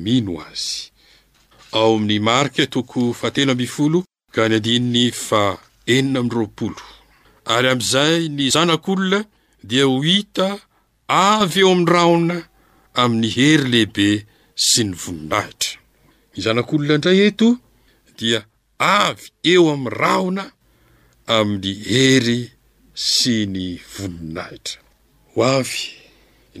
mino 0.04 0.32
azy 0.48 0.68
ao 1.78 1.92
amin'ny 1.96 2.20
marika 2.28 2.64
toko 2.74 3.00
fatelo 3.20 3.50
ambyfolo 3.52 3.98
ka 4.34 4.40
ny 4.48 4.54
andinny 4.58 5.04
fa 5.26 5.42
enina 5.94 6.18
ami'roapolo 6.22 6.82
ary 7.54 7.68
amin'izay 7.72 8.20
ny 8.36 8.44
zanak'olona 8.54 9.18
dia 9.68 9.84
ho 9.90 9.96
hita 10.08 10.46
avy 11.32 11.60
eo 11.64 11.70
amn'ny 11.74 11.90
raona 11.94 12.36
amin'ny 13.00 13.28
hery 13.36 13.68
lehibe 13.72 14.08
sy 14.56 14.86
ny 14.88 14.94
voninahitra 15.02 15.80
y 16.36 16.40
zanak'olona 16.44 16.94
indray 16.96 17.20
eto 17.30 17.48
dia 18.18 18.40
avy 18.80 19.26
eo 19.52 19.64
amin'ny 19.74 19.96
rahona 20.02 20.44
amin'ny 21.36 21.74
hery 21.88 22.38
sy 23.10 23.34
ny 23.54 23.66
voninahitra 23.98 24.78
ho 25.34 25.44
avy 25.50 25.82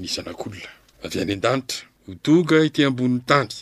ny 0.02 0.12
zanak'olona 0.14 0.70
avy 1.08 1.22
any 1.24 1.34
an-danitra 1.38 1.88
ho 2.04 2.14
tonga 2.24 2.60
ity 2.68 2.84
amboniny 2.90 3.22
tany 3.30 3.54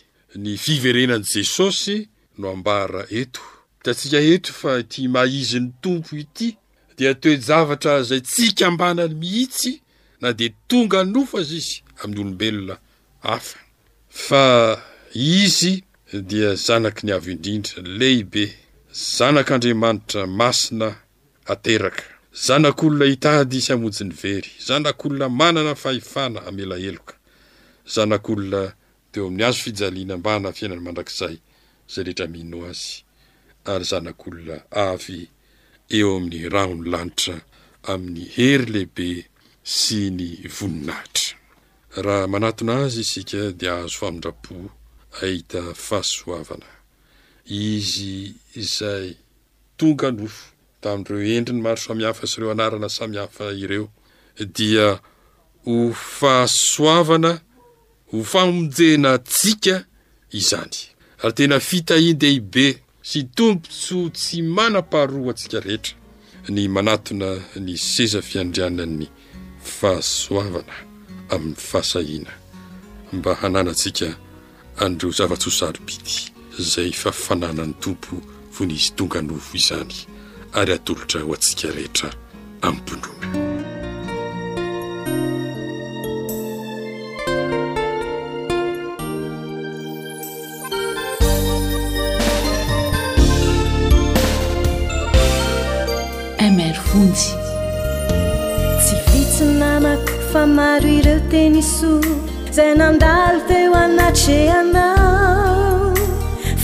ny 0.45 0.57
fiverenany 0.65 1.25
jesosy 1.33 1.99
no 2.43 2.51
ambara 2.57 3.07
eto 3.23 3.43
tantsika 3.87 4.19
eto 4.35 4.53
fa 4.61 4.81
ty 4.83 5.07
maiziny 5.09 5.71
tompo 5.83 6.17
ity 6.23 6.51
dia 6.99 7.15
toejavatra 7.15 8.03
zay 8.03 8.21
tsy 8.27 8.51
kambanany 8.59 9.15
mihitsy 9.15 9.79
na 10.21 10.33
de 10.35 10.49
tonga 10.69 11.05
nofazy 11.07 11.57
izy 11.63 11.84
amin'ny 12.05 12.21
olombelona 12.21 12.79
afa 13.23 13.57
fa 14.09 14.83
izy 15.15 15.73
dia 16.31 16.51
zanaky 16.67 17.03
ny 17.07 17.13
avy 17.17 17.33
indrindra 17.35 17.81
lehibe 17.99 18.45
zanak'andriamanitra 19.17 20.23
masina 20.39 20.89
ateraka 21.53 22.05
zanak'olona 22.47 23.07
hitady 23.13 23.59
sy 23.65 23.71
amonjyn'ny 23.77 24.13
very 24.23 24.51
zanak'olona 24.67 25.29
manana 25.41 25.75
fahefana 25.83 26.39
amelaeloka 26.49 27.15
zanak'olona 27.95 28.63
teo 29.13 29.25
amin'ny 29.27 29.45
azo 29.49 29.61
fijaliana 29.65 30.17
mbana 30.21 30.53
fiainana 30.57 30.83
mandrakizay 30.87 31.37
zay 31.93 32.05
rehetra 32.07 32.27
mino 32.35 32.59
azy 32.71 32.95
ary 33.73 33.85
zanak'olona 33.93 34.57
avy 34.91 35.21
eo 35.99 36.11
amin'ny 36.19 36.49
rahony 36.55 36.85
lanitra 36.93 37.37
amin'ny 37.93 38.25
hery 38.37 38.67
lehibe 38.75 39.09
sy 39.81 40.01
ny 40.19 40.29
voninahitra 40.57 41.24
raha 42.03 42.27
manatona 42.29 42.77
azy 42.83 43.01
isika 43.05 43.39
di 43.59 43.67
ahazo 43.69 43.97
famindrapo 44.03 44.55
ahita 45.23 45.61
fahasoavana 45.75 46.69
izy 47.47 48.33
zay 48.57 49.15
tonga 49.79 50.11
nofo 50.11 50.45
tamin'ireo 50.83 51.29
endriny 51.39 51.61
maro 51.65 51.77
samihafa 51.87 52.25
sy 52.31 52.37
ireo 52.39 52.51
anarana 52.57 52.89
samihafa 52.89 53.45
ireo 53.65 53.87
dia 54.57 54.87
ho 55.67 55.75
fahasoavana 56.19 57.33
ho 58.11 58.17
famonjena 58.33 59.11
tsiaka 59.33 59.77
izany 60.39 60.75
ry 61.25 61.33
tena 61.39 61.57
fitahin-deibe 61.69 62.67
sy 63.11 63.19
tompontsoa 63.39 64.09
tsy 64.19 64.37
manam-paharoa 64.57 65.31
atsika 65.33 65.59
rehetra 65.67 65.95
ny 66.55 66.63
manatona 66.75 67.29
ny 67.67 67.75
seza 67.93 68.19
fiandrianany 68.29 69.07
fahasoavana 69.79 70.75
amin'ny 71.35 71.55
fahasahiana 71.73 72.31
mba 73.13 73.33
hanana 73.43 73.71
antsika 73.71 74.09
andreo 74.85 75.11
zava-tsosary 75.19 75.81
bity 75.87 76.17
zay 76.73 76.91
fa 76.93 77.11
fananany 77.13 77.75
tompo 77.83 78.17
fon 78.55 78.71
izy 78.71 78.91
tonga 78.97 79.21
novo 79.23 79.53
izany 79.59 79.97
ary 80.59 80.73
atolotra 80.77 81.21
ho 81.23 81.31
antsika 81.35 81.69
rehetra 81.75 82.11
amin'ny 82.63 82.83
pondronamr 82.87 83.03
sozay 101.63 102.75
nandalo 102.77 103.41
teo 103.49 103.75
anatrehanao 103.75 105.95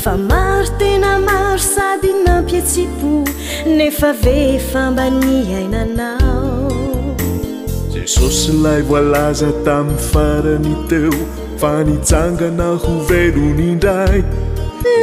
fa 0.02 0.16
maro 0.16 0.66
tena 0.78 1.18
maro 1.18 1.58
sady 1.58 2.12
nampiatsi-po 2.26 3.24
nefa 3.66 4.12
ve 4.12 4.60
fambany 4.72 5.44
hainanao 5.52 6.72
jesosy 7.92 8.52
lay 8.62 8.82
voalaza 8.82 9.48
tamin'ny 9.64 9.98
farany 10.12 10.76
teo 10.88 11.12
fanijangana 11.60 12.68
ho 12.82 12.92
velony 13.08 13.62
indray 13.72 14.22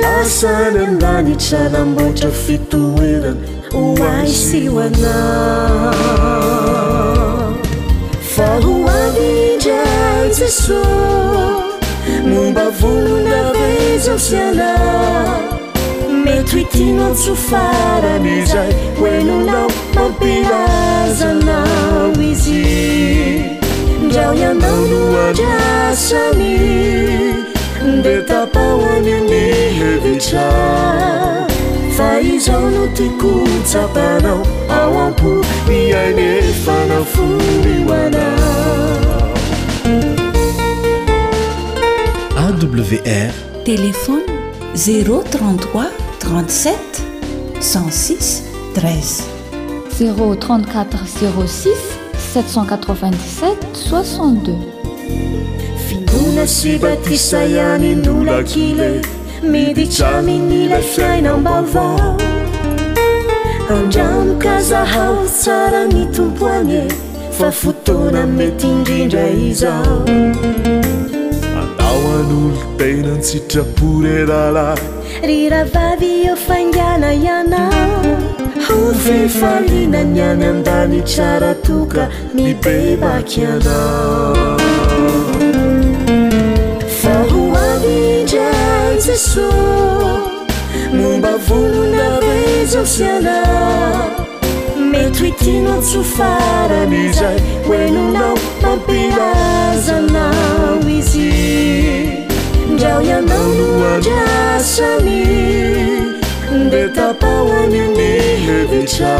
lasany 0.01 0.85
ndanitrarambotra 0.95 2.29
fitorana 2.43 3.35
oasioanao 3.81 6.46
mumbavonona 12.25 13.51
pezosiana 13.53 14.77
metyitinasu 16.25 17.33
faradizay 17.35 18.71
wenunao 19.01 19.69
mampirazanao 19.95 22.11
izi 22.29 22.63
rao 24.15 24.33
yanao 24.33 24.81
no 24.91 24.99
atrasami 25.27 26.57
de 28.03 28.15
tapaoami 28.27 29.15
ni 29.29 29.45
heditra 29.79 30.49
faizaono 31.97 32.83
tikotsapanao 32.87 34.43
aoamko 34.69 35.31
ni 35.69 35.81
aine 35.93 36.29
fana 36.65 36.99
fumiwana 37.11 38.25
rtelefôny 42.81 44.21
03 44.75 45.91
7-6 46.23 48.35
3 48.75 48.91
finona 55.87 56.45
sy 56.45 56.77
batisa 56.77 57.41
yany 57.49 57.95
nolakile 58.05 59.01
meditraminila 59.41 60.79
fiaina 60.81 61.37
mbavao 61.37 62.17
andramikazahao 63.77 65.25
tsara 65.41 65.87
mi 65.93 66.05
tompo 66.15 66.45
ane 66.47 66.83
fa 67.37 67.51
fotona 67.51 68.27
mety 68.37 68.67
indrindra 68.67 69.27
izao 69.49 70.03
oanolo 71.97 72.61
tenansitra 72.77 73.63
purerala 73.63 74.65
riravavio 75.29 76.35
fangana 76.45 77.09
iana 77.23 77.61
ozefalina 78.87 79.99
nyany 80.03 80.45
andani 80.51 80.99
csaratuka 81.13 82.03
mi 82.35 82.47
teibakhi 82.63 83.41
ana 83.53 83.77
kinasu 95.31 96.03
faralizay 96.03 97.35
wenunau 97.69 98.37
ampilazanaizi 98.63 101.31
rayanaasami 102.81 105.27
detapaweniniekuta 106.71 109.15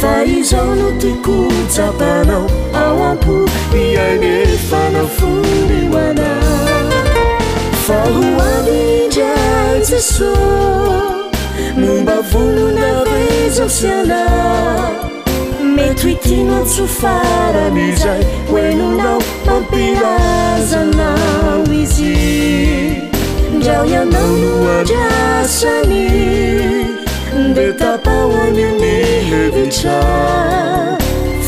farizanu 0.00 0.92
tikusapanao 1.00 2.50
aampu 2.74 3.48
yaneanafuiwana 3.76 6.34
aluaijaesu 8.04 10.32
numba 11.76 12.20
vununa 12.22 13.04
prizosiana 13.04 14.26
metwitimansu 15.62 16.88
faramizay 16.88 18.24
wenunao 18.52 19.22
pampivazanao 19.46 21.64
izi 21.82 23.02
rao 23.66 23.84
yanao 23.86 24.36
yuadrasami 24.36 26.10
de 27.54 27.72
tapawani 27.72 28.64
nieitra 28.80 30.02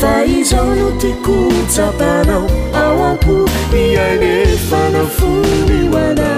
faizao 0.01 0.75
no 0.75 0.91
tikutsapanao 0.91 2.47
auanku 2.73 3.49
miaine 3.71 4.45
fana 4.69 5.05
fumiwana 5.05 6.37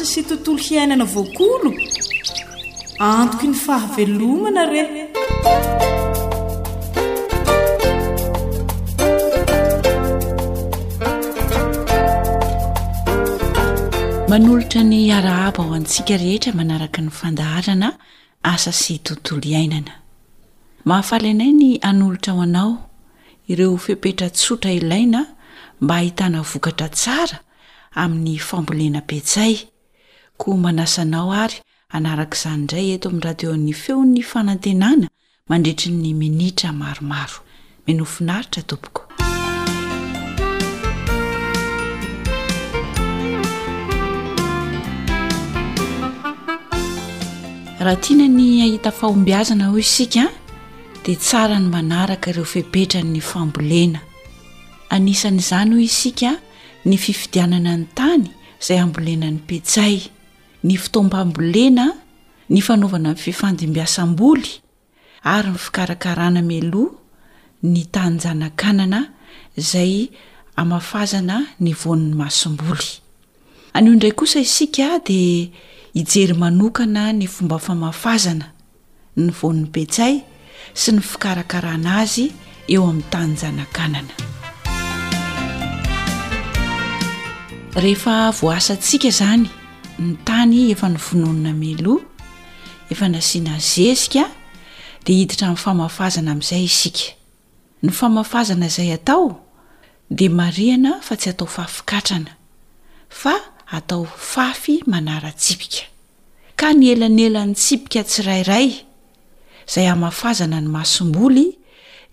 ttoo 0.00 0.58
iainana 0.74 1.04
voakolo 1.14 1.70
antoko 2.98 3.46
ny 3.46 3.54
ahaelomana 3.74 4.62
reh 4.72 4.90
manolotra 14.30 14.82
ny 14.90 15.00
arahaba 15.18 15.62
ho 15.66 15.72
antsika 15.78 16.14
rehetra 16.24 16.52
manaraka 16.58 17.00
ny 17.04 17.10
fandaharana 17.18 17.88
asa 18.52 18.72
sy 18.80 18.94
tontolo 19.06 19.46
iainana 19.52 19.92
mahafala 20.88 21.30
nay 21.40 21.52
ny 21.60 21.68
anolotra 21.88 22.32
ao 22.32 22.40
anao 22.46 22.70
ireo 23.50 23.76
fepetra 23.86 24.28
tsotra 24.36 24.72
ilaina 24.78 25.20
mba 25.80 25.94
hahitana 25.94 26.38
vokatra 26.50 26.88
tsara 26.96 27.36
amin'ny 28.02 28.36
fambolena 28.48 29.00
betsay 29.08 29.54
ko 30.36 30.56
manasanao 30.58 31.30
ary 31.42 31.62
anarak'izany 31.94 32.58
indray 32.62 32.88
eto 32.96 33.08
amin'n 33.08 33.22
rahateo 33.24 33.52
an'ny 33.54 33.72
feon'ny 33.72 34.22
fanantenana 34.22 35.08
mandritry 35.48 35.92
ny 35.92 36.10
minitra 36.14 36.72
maromaro 36.74 37.42
minofinaritra 37.86 38.62
tompoko 38.62 39.06
raha 47.84 47.96
tiana 48.02 48.26
ny 48.28 48.64
ahita 48.66 48.90
fahombiazana 48.90 49.70
hoy 49.70 49.86
isika 49.86 50.26
dia 51.04 51.16
tsara 51.16 51.60
ny 51.62 51.68
manaraka 51.70 52.30
ireo 52.34 52.44
fehpetra 52.48 53.04
ny 53.06 53.20
fambolena 53.20 54.00
anisan'izany 54.90 55.70
hoy 55.76 55.86
isika 55.86 56.34
ny 56.86 56.98
fifidianana 56.98 57.76
ny 57.78 57.86
tany 57.98 58.26
izay 58.58 58.82
ambolenany 58.82 59.38
petsay 59.46 60.10
ny 60.64 60.76
fitoambambolena 60.76 61.92
ny 62.50 62.60
fanaovana 62.60 63.10
nny 63.12 63.20
fifandim-byasam-boly 63.24 64.48
ary 65.28 65.50
ny 65.52 65.58
fikarakarana 65.66 66.42
meloha 66.50 66.92
ny 67.72 67.82
tanjanakanana 67.94 69.00
izay 69.60 69.94
amafazana 70.62 71.36
ny 71.64 71.72
voan'ny 71.82 72.14
masom-boly 72.20 72.90
an 73.76 73.86
io 73.88 73.94
ndray 73.94 74.12
kosa 74.16 74.40
isika 74.40 74.98
dia 75.06 75.48
ijery 76.00 76.32
manokana 76.42 77.02
ny 77.18 77.26
fomba 77.34 77.58
famafazana 77.66 78.46
ny 79.16 79.28
voan'ny 79.38 79.66
petsay 79.74 80.14
sy 80.80 80.88
ny 80.96 81.00
fikarakarana 81.10 82.00
azy 82.02 82.26
eo 82.72 82.82
amin'ny 82.88 83.04
tanynjanakananaz 83.12 84.32
ny 89.98 90.16
tany 90.26 90.54
efa 90.72 90.88
ny 90.90 90.98
vononina 90.98 91.52
meloa 91.54 92.00
efa 92.90 93.08
nasiana 93.08 93.58
zesika 93.58 94.26
dea 95.04 95.16
hiditra 95.20 95.46
min'n 95.48 95.56
famafazana 95.62 96.30
amin'izay 96.34 96.64
isika 96.70 97.06
ny 97.82 97.90
famafazana 97.98 98.66
izay 98.70 98.90
atao 98.96 99.28
dea 100.18 100.30
mariana 100.40 100.98
fa 101.06 101.14
tsy 101.20 101.30
atao 101.32 101.46
fafikatrana 101.56 102.32
fa 103.20 103.34
atao 103.76 104.04
fafy 104.32 104.76
manara 104.92 105.30
tsipika 105.40 105.84
ka 106.58 106.68
ny 106.78 106.84
elan 106.92 107.18
elan'ny 107.26 107.54
tsipika 107.54 108.00
tsirairay 108.04 108.68
izay 109.68 109.88
amafazana 109.94 110.58
ny 110.64 110.68
masom-boly 110.74 111.46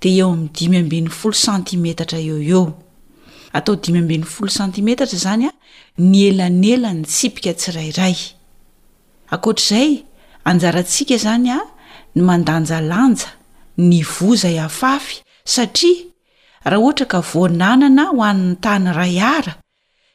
dia 0.01 0.13
eo 0.21 0.29
amin'ny 0.34 0.53
dimy 0.55 0.77
ambiny 0.84 1.09
folo 1.19 1.34
santimetatra 1.45 2.19
eo 2.29 2.38
eo 2.51 2.63
atao 3.54 3.76
dimbn'ny 3.76 4.24
folo 4.34 4.49
santimetatra 4.56 5.18
zany 5.24 5.45
a 5.45 5.52
ny 6.10 6.18
elanyela 6.30 6.89
ny 6.97 7.04
tsipika 7.12 7.52
tsirairay 7.60 8.16
aoatr'zay 9.34 9.89
anjarantsika 10.49 11.16
zany 11.26 11.49
a 11.52 11.60
ny 12.16 12.22
mandanja 12.28 12.78
lanja 12.91 13.28
ny 13.89 13.97
voza 14.14 14.49
i 14.56 14.60
afafy 14.68 15.16
satria 15.43 16.08
raha 16.70 16.82
oatra 16.86 17.06
ka 17.14 17.20
vonanana 17.32 18.04
hoan'ny 18.16 18.54
tany 18.64 18.88
rayara 18.99 19.54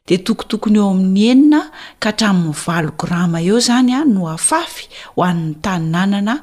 dia 0.07 0.19
tokotokony 0.27 0.79
eo 0.83 0.91
amin'ny 0.95 1.25
enina 1.33 1.61
ka 2.03 2.11
traminny 2.19 2.55
valo 2.67 2.91
grama 3.01 3.39
eo 3.49 3.59
zany 3.69 3.91
a 3.95 4.05
no 4.15 4.23
afafy 4.37 4.85
ho 5.15 5.21
annn'ny 5.29 5.55
tany 5.65 5.87
nanana 5.95 6.35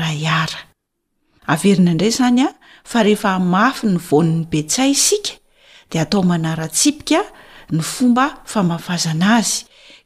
rayaaninray 0.00 2.10
zanya 2.18 2.48
fa 2.90 2.98
rehefa 3.06 3.30
mafy 3.54 3.86
ny 3.92 3.98
von'nybetsay 4.10 4.92
sika 5.06 5.34
atao 6.02 6.22
manaratsipikaa 6.30 7.22
ny 7.74 7.80
fomba 7.92 8.26
famafazana 8.52 9.28
azy 9.38 9.56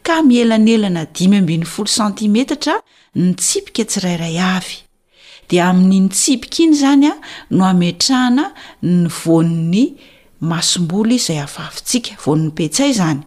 ka 0.06 0.14
mielanelana 0.28 1.02
dimyby 1.14 1.56
folo 1.74 1.88
santimetitra 1.96 2.74
ny 3.18 3.28
tsipika 3.40 3.84
tsirairay 3.90 4.36
avy 4.56 4.76
di 5.48 5.56
amininy 5.68 6.08
tsipika 6.14 6.58
iny 6.64 6.74
zany 6.80 7.04
a 7.06 7.12
no 7.56 7.62
ametrahana 7.72 8.44
ny 9.00 9.06
voni'ny 9.22 9.78
masombolo 10.50 11.12
izay 11.18 11.40
afaavintsika 11.46 12.12
von'ny 12.24 12.50
petsay 12.56 12.92
zany 13.00 13.20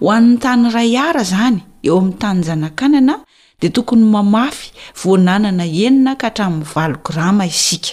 ho 0.00 0.06
an'ny 0.16 0.36
tany 0.44 0.64
ray 0.74 0.90
ara 1.06 1.22
zany 1.32 1.60
eo 1.88 1.96
amin'ny 1.98 2.16
tanyy 2.22 2.44
zanakanana 2.48 3.14
de 3.60 3.68
tokony 3.76 4.04
mamafy 4.14 4.66
vonanana 5.02 5.64
enina 5.84 6.12
ka 6.20 6.26
hatraminyvalgrama 6.28 7.44
isika 7.52 7.92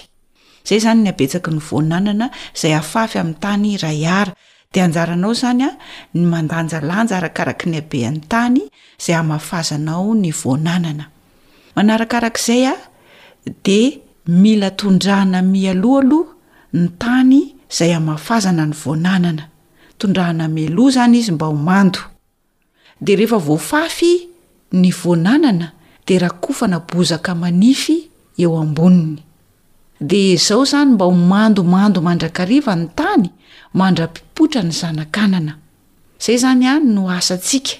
zay 0.66 0.78
zany 0.82 1.00
ny 1.06 1.10
abetsaky 1.14 1.50
ny 1.54 1.60
voananana 1.68 2.26
zay 2.60 2.72
afafy 2.80 3.16
amin'ny 3.22 3.38
tany 3.44 3.70
raara 3.82 4.32
de 4.72 4.78
anjaranao 4.86 5.32
zanya 5.42 5.68
ny 6.14 6.24
mandanjalanja 6.32 7.14
arakarak 7.18 7.60
ny 7.70 7.76
abeny 7.84 8.16
tany 8.32 8.62
zay 9.04 9.14
amafazanao 9.22 10.10
ny 10.22 10.30
voananana 10.40 11.04
anaara'zay 11.78 12.62
ade 12.72 13.78
mila 14.42 14.68
tondrahana 14.80 15.40
mialohaloa 15.54 16.26
ny 16.76 16.84
tany 17.02 17.40
zay 17.76 17.90
amafazana 18.00 18.62
ny 18.70 18.74
voananana 18.82 19.44
tondrahana 20.00 20.44
mialoha 20.56 20.90
zany 20.98 21.16
izy 21.22 21.32
mba 21.36 21.46
omano 21.54 22.00
de 23.04 23.10
ehef 23.14 23.32
voafafy 23.48 24.12
ny 24.80 24.88
voanaana 25.00 25.66
de 26.06 26.14
raofanabozaka 26.22 27.32
anify 27.50 27.98
eoabony 28.42 29.12
de 30.00 30.32
izaho 30.32 30.62
izany 30.62 30.92
mba 30.92 31.04
homandomando 31.04 32.00
mandrakariva 32.02 32.76
ny 32.76 32.86
tany 32.94 33.26
mandra-pipotra 33.74 34.62
ny 34.62 34.70
zanakanana 34.72 35.56
zay 36.20 36.36
zany 36.38 36.66
a 36.68 36.78
no 36.80 37.08
asantsika 37.10 37.74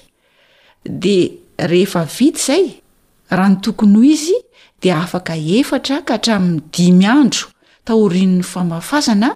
de 0.85 1.37
rehefa 1.57 2.03
vita 2.05 2.33
izay 2.39 2.81
raha 3.29 3.49
ny 3.53 3.59
tokony 3.61 3.95
ho 3.97 4.03
izy 4.13 4.37
de 4.81 4.91
afaka 4.93 5.35
efatra 5.37 6.01
ka 6.07 6.15
hatraminny 6.17 6.61
dimy 6.73 7.05
andro 7.05 7.45
taorian'n'ny 7.85 8.43
famafazana 8.43 9.29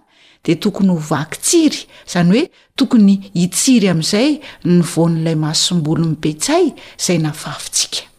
de 0.43 0.55
tokony 0.57 0.89
ho 0.89 0.95
vaki 0.97 1.37
tsiry 1.41 1.79
izany 2.07 2.29
hoe 2.33 2.43
tokony 2.77 3.29
hitsiry 3.33 3.89
amin'izay 3.89 4.39
ny 4.65 4.81
von'ilay 4.93 5.35
mahasombolo 5.35 6.05
mipetsay 6.11 6.73
izay 6.97 7.17
navavitsika 7.21 8.09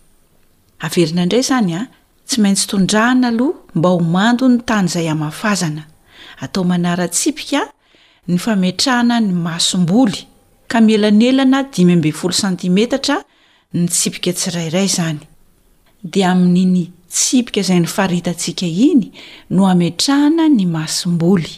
averina 0.86 1.26
indray 1.26 1.42
zany 1.50 1.74
a 1.74 1.78
ah, 1.82 1.86
tsy 2.26 2.40
maintsy 2.40 2.66
tondrahana 2.68 3.28
aloha 3.28 3.58
mba 3.74 3.88
ho 3.88 4.00
mando 4.00 4.48
ny 4.48 4.60
tanyizay 4.64 5.08
amafazana 5.08 5.86
atao 6.40 6.64
manaratsipika 6.64 7.72
ny 8.28 8.38
fametrahana 8.38 9.20
ny 9.20 9.32
masomboly 9.32 10.26
a 10.68 10.80
melaelana 10.80 11.66
immfolo 11.76 12.32
sanimetatra 12.32 13.22
ntsiika 13.74 14.32
tsiaiayyiaaiaiai 14.32 16.92
o 19.58 19.66
arahana 19.66 20.48
ny 20.56 20.66
masmboly 20.66 21.52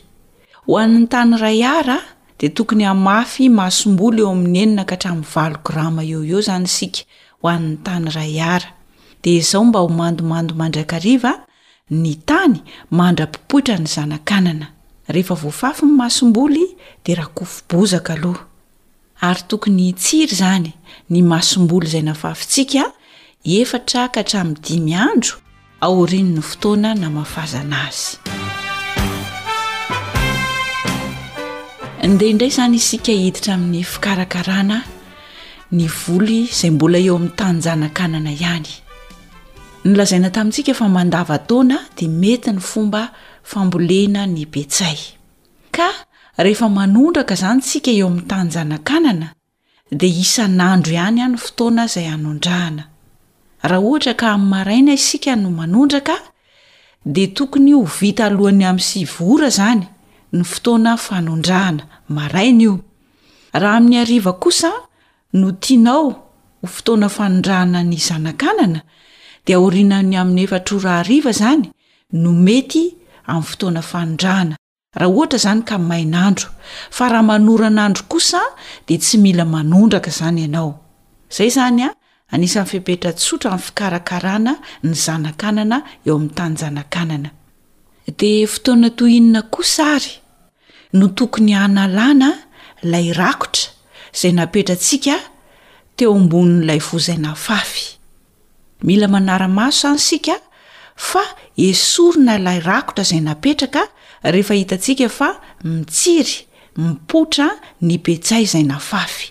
hoan'ny 0.66 1.06
tany 1.08 1.36
ray 1.38 1.64
ara 1.64 2.00
de 2.40 2.48
tokony 2.48 2.84
amafy 2.84 3.48
masomboly 3.48 4.20
eo 4.20 4.30
ami'y 4.30 4.62
enina 4.62 4.84
ka 4.84 4.96
taiyvalo 4.96 5.58
grama 5.64 6.02
oozany 6.02 6.66
sika 6.66 7.02
hoan'ny 7.42 7.76
tany 7.86 8.10
rayara 8.10 8.73
dia 9.24 9.34
izao 9.36 9.64
mba 9.64 9.80
ho 9.80 9.88
mandomando 9.88 10.54
mandrakariva 10.54 11.32
ny 11.90 12.14
tany 12.26 12.60
mandrapipohitra 12.90 13.78
ny 13.78 13.86
zanakanana 13.86 14.66
rehefa 15.08 15.34
voafafy 15.34 15.86
ny 15.86 15.92
masomboly 16.00 16.64
dia 17.04 17.16
rahakofo-bozaka 17.16 18.12
aloha 18.12 18.42
ary 19.20 19.42
tokony 19.48 19.92
tsiry 19.92 20.32
izany 20.36 20.72
ny 21.10 21.22
masomboly 21.30 21.86
izay 21.88 22.02
nafafintsika 22.08 22.82
efatra 23.44 24.02
kahtraminy 24.14 24.60
dimyandro 24.66 25.34
aorinony 25.80 26.42
fotoana 26.42 26.90
namafazana 27.00 27.76
azy 27.88 28.16
ndeinray 32.08 32.48
izany 32.52 32.74
isika 32.76 33.12
iditra 33.12 33.54
amin'ny 33.56 33.84
fikarakarana 33.92 34.84
ny 35.72 35.88
voly 36.00 36.40
zay 36.58 36.70
mbola 36.70 36.98
eo 37.06 37.16
amin'nytanyjanakanana 37.16 38.30
ihany 38.32 38.72
nylazaina 39.84 40.30
tamintsika 40.30 40.70
efa 40.70 40.88
mandavataona 40.88 41.76
dia 41.96 42.08
mety 42.08 42.52
ny 42.52 42.60
fomba 42.60 43.08
fambolena 43.42 44.26
ny 44.26 44.46
betsay 44.46 44.98
ka 45.70 45.88
rehefa 46.38 46.68
manondraka 46.76 47.34
izany 47.36 47.60
tsika 47.64 47.90
eo 47.96 48.06
amin'ny 48.08 48.26
tany 48.30 48.48
zanakanana 48.56 49.26
dia 50.00 50.14
isan'andro 50.24 50.92
ihany 50.96 51.20
a 51.20 51.26
ny 51.32 51.36
fotoana 51.44 51.82
izay 51.90 52.08
anondrahana 52.16 52.82
raha 53.68 53.84
ohatra 53.88 54.12
ka 54.20 54.26
ami'ny 54.32 54.50
maraina 54.52 54.92
isika 55.00 55.36
no 55.36 55.48
manondraka 55.52 56.16
dia 57.14 57.28
tokony 57.36 57.72
ho 57.76 57.84
vita 58.00 58.24
alohany 58.30 58.64
amin'nysivora 58.64 59.48
izany 59.52 59.82
ny 60.32 60.42
fotoana 60.50 60.96
fanondrahana 60.96 61.82
maraina 62.08 62.62
io 62.66 62.74
raha 63.60 63.76
amin'ny 63.80 63.96
ariva 64.00 64.32
kosa 64.32 64.72
no 65.38 65.52
tianao 65.62 66.06
ho 66.60 66.66
fotoana 66.74 67.08
fanondrahana 67.08 67.84
ny 67.84 67.96
zanakanana 68.08 68.80
dea 69.46 69.56
aorinany 69.60 70.16
amin'ny 70.22 70.44
efatroraha 70.46 71.02
riva 71.08 71.32
zany 71.38 71.64
no 72.22 72.30
mety 72.46 72.84
amin'ny 73.30 73.46
fotoana 73.50 73.82
fanondrahana 73.90 74.56
raha 74.98 75.10
ohatra 75.16 75.38
izany 75.40 75.62
ka 75.70 75.76
mainandro 75.90 76.48
fa 76.96 77.04
raha 77.12 77.24
manoranandro 77.30 78.02
kosa 78.12 78.40
di 78.88 78.94
tsy 79.02 79.16
mila 79.24 79.44
manondraka 79.54 80.10
izany 80.14 80.40
ianao 80.46 80.70
izay 81.32 81.50
zany 81.56 81.82
a 81.88 81.90
anisan'nyfipetra 82.34 83.10
tsotra 83.20 83.48
amin'ny 83.52 83.64
fikarakarana 83.66 84.52
ny 84.86 84.92
zanakanana 85.04 85.76
eo 86.08 86.14
amin'ny 86.18 86.34
tany 86.38 86.56
zanakanana 86.62 87.30
de 88.20 88.30
fotoana 88.52 88.88
tohinina 88.98 89.40
kosa 89.54 89.82
ary 89.96 90.12
no 90.98 91.06
tokony 91.18 91.52
analana 91.66 92.28
ilay 92.84 93.06
rakotra 93.20 93.66
izay 94.14 94.32
napetra 94.38 94.74
antsika 94.76 95.14
teo 95.96 96.10
ambonin'ilay 96.20 96.80
vozaina 96.88 97.32
fafy 97.46 97.84
mila 98.86 99.08
manaramaso 99.08 99.80
zany 99.88 99.98
sika 100.06 100.36
fa 101.10 101.22
esorona 101.68 102.32
ilay 102.40 102.58
rakotra 102.68 103.02
izay 103.08 103.20
napetraka 103.28 103.82
rehefa 104.34 104.54
hitantsika 104.60 105.06
fa 105.18 105.28
mitsiry 105.70 106.34
mipotra 106.84 107.48
ny 107.86 107.94
petsay 108.06 108.42
izay 108.46 108.62
nafafy 108.70 109.24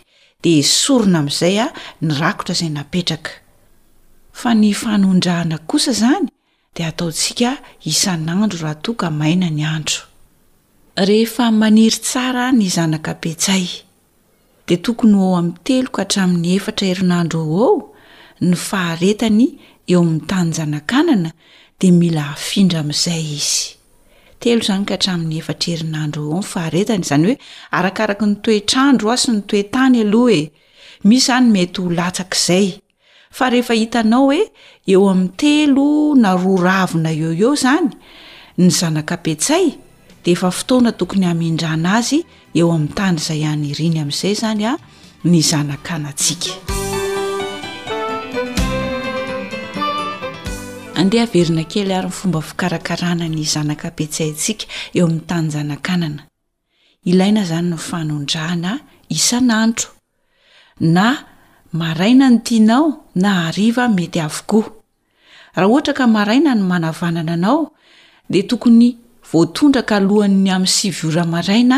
de 0.43 0.49
esorina 0.63 1.17
amin'izay 1.21 1.57
a 1.65 1.67
ny 2.05 2.11
rakotra 2.21 2.53
izay 2.57 2.69
napetraka 2.77 4.49
ny 4.61 4.69
fanondrahana 4.81 5.57
osa 5.75 5.91
izany 5.95 6.25
dia 6.75 6.87
ataotsika 6.91 7.51
isan'andro 7.91 8.57
rahatoka 8.63 9.07
mina 9.21 9.47
ny 9.57 9.63
andro 9.75 9.99
ehf 11.13 11.35
maniry 11.61 11.99
tsara 12.05 12.43
ny 12.59 12.65
zanakapesay 12.75 13.65
d 14.67 14.69
tokony 14.85 15.13
oao 15.23 15.35
amn 15.41 15.51
telok 15.67 15.95
atramin'ny 16.03 16.49
era 16.91 17.13
heido 17.17 17.41
ny 18.43 18.55
faharetany 18.59 19.47
eo 19.87 20.01
ami'ny 20.03 20.27
tanyzanakanana 20.27 21.31
de 21.81 21.87
mila 22.01 22.25
afindra 22.35 22.79
amiizay 22.83 23.25
izyeany 23.39 24.85
kahany 25.03 25.35
earerinandrooaoyfaharetanyzanyoearakaraky 25.39 28.25
ny 28.29 28.35
toetr'andro 28.45 29.07
a 29.15 29.17
sy 29.23 29.29
ny 29.37 29.41
toetany 29.51 29.97
aloa 30.05 30.31
e 30.31 30.41
misy 31.09 31.25
zany 31.29 31.47
mety 31.55 31.79
ho 31.81 31.85
latsak'zay 31.99 32.67
fa 33.37 33.45
rehefa 33.53 33.73
itanao 33.85 34.25
oe 34.31 34.39
eo 34.93 35.03
am'ntelo 35.13 35.87
naroaravina 36.23 37.11
eo 37.21 37.31
eo 37.43 37.53
zany 37.65 37.89
ny 38.59 38.67
zanakapetsay 38.79 39.65
defa 40.25 40.49
fotoana 40.57 40.91
tokony 40.99 41.25
amindrana 41.33 41.89
azy 41.99 42.19
eoam'ny 42.59 42.91
tanyzayanyriny 42.99 43.97
amzay 44.03 44.33
zany 44.43 44.63
a 44.67 44.69
ny 45.29 45.39
zanakanasika 45.49 46.82
andeha 50.99 51.25
verina 51.33 51.63
kely 51.65 51.91
ary 51.93 52.07
ny 52.09 52.13
fomba 52.19 52.39
fikarakarana 52.49 53.27
ny 53.33 53.43
zanakapetsay 53.53 54.31
ntsika 54.35 54.65
eo 54.97 55.05
amin'ny 55.05 55.25
tanyjanakanana 55.29 56.21
ilaina 57.11 57.41
izany 57.45 57.67
no 57.71 57.77
fanondrahana 57.89 58.71
isanantro 59.17 59.89
na 60.95 61.07
maraina 61.79 62.27
ny 62.33 62.37
tianao 62.45 62.87
na 63.21 63.29
ariva 63.49 63.83
mety 63.97 64.19
avokoa 64.27 64.67
raha 65.55 65.67
ohatra 65.71 65.93
ka 65.99 66.05
maraina 66.15 66.51
ny 66.57 66.63
manavanana 66.71 67.31
anao 67.37 67.61
dia 68.31 68.47
tokony 68.49 68.87
voatondraka 69.31 69.93
alohan 69.99 70.35
ny 70.43 70.49
amin'ny 70.55 70.73
sivoramaraina 70.77 71.77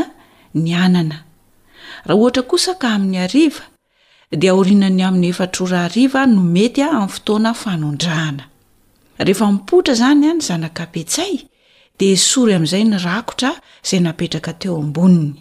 ny 0.63 0.70
anana 0.86 1.18
raha 2.07 2.20
ohatra 2.20 2.43
kosa 2.51 2.72
ka 2.82 2.88
amin'ny 2.99 3.18
ariva 3.28 3.63
dia 4.39 4.51
aorinany 4.51 4.99
amin'ny 5.07 5.28
efatrorahariva 5.34 6.22
no 6.34 6.39
mety 6.55 6.82
ami'ny 6.84 7.09
fotoana 7.16 7.51
fanondrahana 7.63 8.45
rehefa 9.20 9.51
mipotra 9.51 9.93
zany 9.95 10.28
a 10.30 10.34
ny 10.34 10.41
zanakapetsay 10.47 11.34
di 11.97 12.09
sory 12.18 12.53
ami'izay 12.55 12.84
nyrakotra 12.84 13.51
izay 13.84 13.99
napetraka 14.03 14.51
teo 14.53 14.76
amboniny 14.82 15.32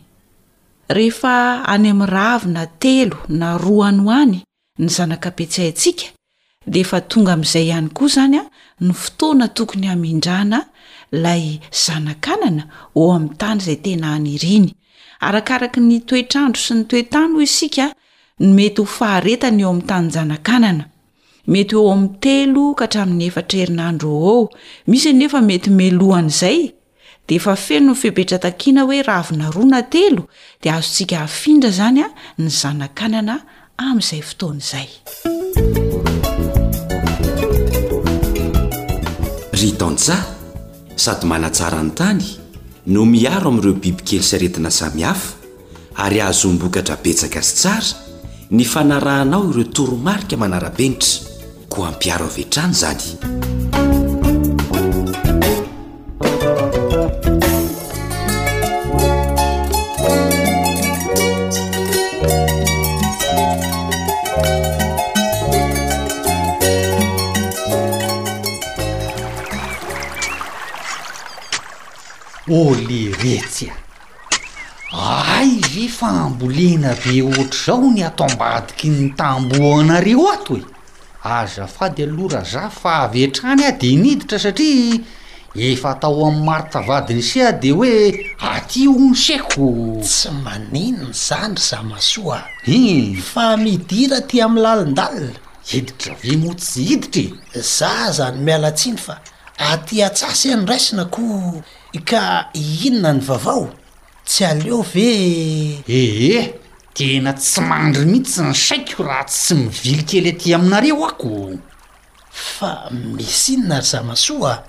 rehefa 0.88 1.66
any 1.74 1.90
ami'n 1.90 2.08
ravy 2.08 2.48
na 2.54 2.64
telo 2.82 3.18
na 3.28 3.58
roa 3.58 3.88
any 3.90 4.00
hoany 4.06 4.38
ny 4.78 4.86
zanakapetsay 4.88 5.74
antsika 5.74 6.06
de 6.70 6.78
efa 6.84 7.00
tonga 7.10 7.34
ami'izay 7.34 7.66
ihany 7.70 7.88
koa 7.96 8.06
izany 8.14 8.36
a 8.38 8.42
ny 8.86 8.92
fotoana 9.02 9.46
tokony 9.56 9.86
hamin-drana 9.90 10.60
ilay 11.10 11.58
zanakanana 11.84 12.62
o 12.94 13.10
ami'ny 13.16 13.34
tany 13.42 13.58
izay 13.58 13.76
tena 13.82 14.14
anyriny 14.14 14.70
arakaraka 15.20 15.80
ny 15.82 15.98
toetrandro 16.06 16.62
sy 16.62 16.72
ny 16.78 16.86
toetany 16.90 17.32
ho 17.34 17.40
isika 17.42 17.90
no 18.38 18.54
mety 18.54 18.78
ho 18.82 18.86
faharetany 18.86 19.62
eo 19.62 19.70
ami'ny 19.70 19.86
tanyny 19.88 20.10
zanakanana 20.14 20.93
mety 21.46 21.76
eo 21.76 21.90
amin'n 21.92 22.16
telo 22.24 22.72
ka 22.72 22.86
hatramin'ny 22.88 23.28
efatrerinandro 23.28 24.08
e 24.16 24.24
eo 24.32 24.40
misy 24.88 25.12
nefa 25.12 25.42
mety 25.44 25.68
meloana 25.70 26.32
izay 26.32 26.72
dia 27.28 27.36
efa 27.36 27.52
feno 27.56 27.92
fibetra 27.94 28.38
takiana 28.40 28.84
hoe 28.88 29.02
rahavina 29.04 29.50
rona 29.52 29.82
telo 29.84 30.24
dia 30.62 30.76
azo 30.80 30.88
ntsika 30.88 31.16
hahafindra 31.20 31.70
zany 31.70 32.00
a 32.00 32.06
ny 32.40 32.48
zanakanana 32.48 33.36
amin'izay 33.76 34.22
fotoan'izay 34.24 34.88
ry 39.60 39.68
tonsa 39.76 40.16
sady 40.96 41.24
manatsarany 41.28 41.92
tany 41.92 42.22
no 42.86 43.04
miaro 43.04 43.52
amin'ireo 43.52 43.76
bibikely 43.84 44.22
saretina 44.24 44.70
samihafa 44.72 45.36
ary 46.08 46.24
ahazombokatra 46.24 46.96
betsaka 47.04 47.44
zy 47.44 47.54
tsara 47.60 47.90
ny 48.56 48.64
fanarahanao 48.64 49.44
ireo 49.52 49.64
toromarika 49.76 50.40
manara-benitra 50.40 51.33
ko 51.74 51.82
ampiaro 51.86 52.26
ave 52.30 52.44
trano 52.48 52.72
zany 52.72 53.02
oliretsya 72.48 73.74
ai 74.92 75.60
za 75.60 75.88
fa 75.90 76.08
ambolena 76.08 76.90
ave 76.90 77.18
ohatra 77.22 77.60
zao 77.66 77.90
ny 77.94 78.02
atao 78.06 78.28
mbadiky 78.28 78.88
ny 78.88 79.10
tamboanareo 79.18 80.28
ato 80.32 80.56
e 80.56 80.73
azafady 81.24 82.02
alora 82.02 82.44
za 82.44 82.70
fa 82.70 83.00
avetrany 83.08 83.64
ah 83.64 83.72
de 83.78 83.96
niditra 83.96 84.38
satria 84.38 85.00
efa 85.56 85.90
atao 85.96 86.24
ami'y 86.28 86.44
maritavadinyse 86.48 87.40
a 87.48 87.52
de 87.62 87.70
hoe 87.70 87.94
ati 88.54 88.80
onyseko 88.94 89.66
tsy 90.04 90.30
maninony 90.44 91.12
zany 91.26 91.54
ry 91.56 91.62
zah 91.70 91.82
masoa 91.92 92.38
i 92.66 93.16
fa 93.30 93.56
midira 93.56 94.20
ty 94.28 94.42
amy 94.44 94.60
lalindalina 94.60 95.38
hiditra 95.68 96.14
ve 96.22 96.36
motsy 96.36 96.82
hiditry 96.88 97.32
e? 97.54 97.60
za 97.60 98.12
zany 98.16 98.38
mialatsiny 98.44 98.96
fa 98.98 99.14
atyatsasy 99.70 100.52
any 100.52 100.66
raisina 100.66 101.04
ko 101.04 101.22
ka 102.08 102.50
iinona 102.52 103.12
ny 103.12 103.20
vaovao 103.20 103.72
tsy 104.28 104.44
aleo 104.44 104.82
ve 104.82 105.08
eheh 105.88 106.36
eh. 106.36 106.52
tena 106.94 107.32
tsy 107.34 107.60
maandry 107.60 108.06
mihitsy 108.06 108.42
ny 108.42 108.54
saiko 108.54 109.02
raha 109.02 109.24
tsy 109.26 109.54
mivily 109.58 110.02
kely 110.10 110.28
aty 110.32 110.54
aminareo 110.54 111.02
ako 111.08 111.32
fa 112.30 112.70
misy 112.92 113.54
ino 113.54 113.68
na 113.68 113.78
ry 113.82 113.86
zahomasoa 113.90 114.52
a 114.52 114.62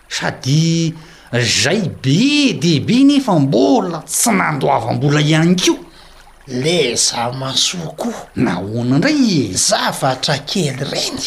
sady 0.08 0.92
zay 1.62 1.82
be 2.02 2.16
deibe 2.62 2.96
nefa 3.08 3.32
mbola 3.40 3.98
tsy 4.04 4.28
nandoavam-bola 4.32 5.20
ihany 5.20 5.54
kio 5.56 5.76
le 6.46 6.94
zamasoa 6.94 7.88
koa 8.00 8.26
nahoana 8.36 8.94
indray 9.00 9.20
e? 9.48 9.56
zavatra 9.68 10.36
kely 10.50 10.76
reny 10.90 11.26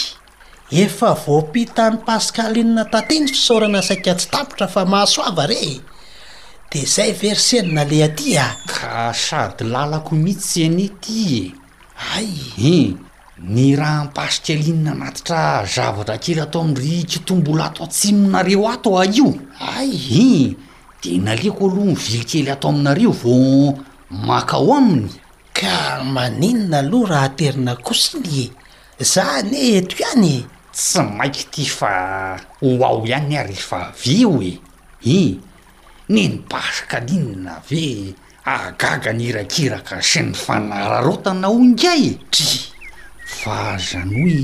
efa 0.72 1.14
voapitany 1.14 1.98
pasika 2.06 2.44
alinina 2.44 2.86
tatensy 2.86 3.34
fisaorana 3.34 3.82
saika 3.82 4.16
tsy 4.16 4.28
tapotra 4.32 4.68
fa 4.68 4.86
mahasoava 4.86 5.46
re 5.48 5.82
de 6.72 6.86
zay 6.86 7.12
versenna 7.24 7.84
lehaty 7.84 8.38
a 8.38 8.44
ah. 8.44 8.56
ka 8.68 9.14
sady 9.14 9.64
lalako 9.64 10.16
mihitsy 10.16 10.62
zenety 10.64 11.48
e 11.48 11.54
ay 12.18 12.26
hi 12.58 12.96
ny 13.44 13.76
raha 13.76 14.04
mpasika 14.04 14.54
alinina 14.54 14.92
anatitra 14.92 15.66
zavatra 15.66 16.18
kely 16.18 16.42
atao 16.42 16.62
amin'nrykitombol 16.62 17.62
ato 17.62 17.84
atsy 17.84 18.08
ah 18.10 18.14
minareo 18.18 18.64
ato 18.68 18.98
a 18.98 19.06
io 19.06 19.30
ay 19.78 19.92
hin 20.08 20.56
de 21.04 21.12
naleko 21.20 21.66
aloha 21.68 21.86
ny 21.92 21.96
vily 22.04 22.24
kely 22.30 22.50
atao 22.52 22.70
aminareo 22.72 23.12
vao 23.12 23.78
maka 24.10 24.58
ho 24.58 24.74
aminy 24.80 25.12
ka 25.54 26.02
maninona 26.14 26.80
aloha 26.82 27.10
raha 27.12 27.30
terina 27.38 27.74
kosiny 27.76 28.50
za 29.00 29.44
n 29.44 29.52
e 29.54 29.82
to 29.88 29.96
ianye 30.04 30.46
tsy 30.74 31.02
maiky 31.14 31.46
ty 31.54 31.64
fa 31.70 31.94
ho 32.60 32.70
ao 32.86 33.06
ihany 33.06 33.38
ah 33.38 33.46
rehefa 33.46 33.94
ve 34.02 34.18
o 34.26 34.42
e 34.42 34.52
ih 35.18 35.38
nynipasika 36.10 36.98
alinana 36.98 37.54
ave 37.62 37.86
agaga 38.54 39.12
nyirakiraka 39.20 39.96
sy 40.10 40.20
ny 40.28 40.34
fanararotanaoingay 40.44 42.04
e 42.10 42.14
tri 42.34 42.50
faazany 43.42 44.16
hoy 44.26 44.40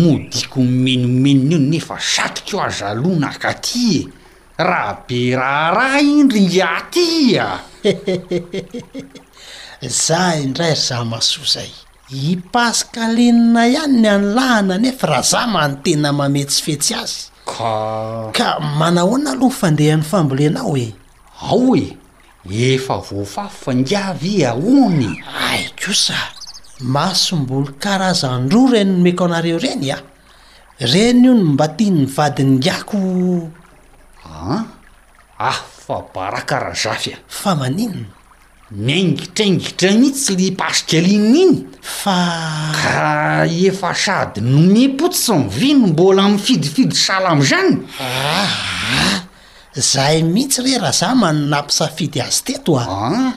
modiko 0.00 0.58
menomenona 0.84 1.52
io 1.58 1.58
nefa 1.70 1.96
satoka 2.14 2.54
o 2.58 2.62
azalohnaaka 2.68 3.48
aty 3.54 3.86
e 3.98 4.00
raha 4.68 4.94
be 5.06 5.20
raha 5.42 5.66
raha 5.76 6.00
indry 6.14 6.46
atya 6.74 7.46
za 10.06 10.20
indray 10.42 10.74
ry 10.78 10.82
za 10.88 10.98
masoa 11.10 11.46
zay 11.54 11.72
ipasikalinina 12.10 13.70
ihany 13.70 14.02
ny 14.02 14.08
ano 14.10 14.28
lahana 14.34 14.74
nefa 14.82 15.06
raha 15.06 15.22
zamany 15.22 15.78
tena 15.86 16.10
mametsy 16.10 16.58
fetsy 16.58 16.92
azy 16.98 17.30
ka 17.46 17.70
ka 18.34 18.58
manahoana 18.58 19.30
aloha 19.38 19.54
fandehan'ny 19.54 20.02
fambolenao 20.02 20.74
e 20.74 20.90
ao 21.46 21.70
e 21.78 21.86
efa 22.74 22.98
voafa 22.98 23.46
fangavy 23.46 24.42
i 24.42 24.42
e 24.42 24.46
aony 24.50 25.10
ai 25.50 25.70
kosa 25.78 26.18
mahasom-boly 26.92 27.78
karazandroa 27.82 28.74
reny 28.82 28.90
nomeko 28.98 29.24
anareo 29.30 29.58
reny 29.62 29.94
a 29.94 29.98
reny 30.92 31.22
io 31.30 31.32
no 31.34 31.44
mba 31.54 31.66
tia 31.78 31.90
nyvadiny 31.94 32.50
ngiako 32.58 32.98
a 34.26 34.64
ah 35.38 35.60
fa 35.86 35.96
barakarazafy 36.14 37.14
a 37.14 37.18
e. 37.22 37.22
fa 37.28 37.54
maninona 37.54 38.18
miangitrangitra 38.70 39.90
nitsy 40.00 40.36
le 40.38 40.52
pasika 40.56 40.98
alinina 40.98 41.42
iny 41.42 41.66
faka 41.80 43.46
efa 43.68 43.94
sady 43.94 44.40
nome 44.40 44.94
potsmvino 44.98 45.86
mbola 45.86 46.28
mfidifidy 46.28 46.94
sala 46.96 47.28
am'zany 47.34 47.76
a 47.98 48.08
ah, 48.38 49.22
zaay 49.74 50.22
mihitsy 50.22 50.62
re 50.62 50.78
rahazamany 50.78 51.40
napisafidy 51.50 52.20
azy 52.20 52.42
teto 52.46 52.78
a 52.78 52.84
ah. 52.86 53.32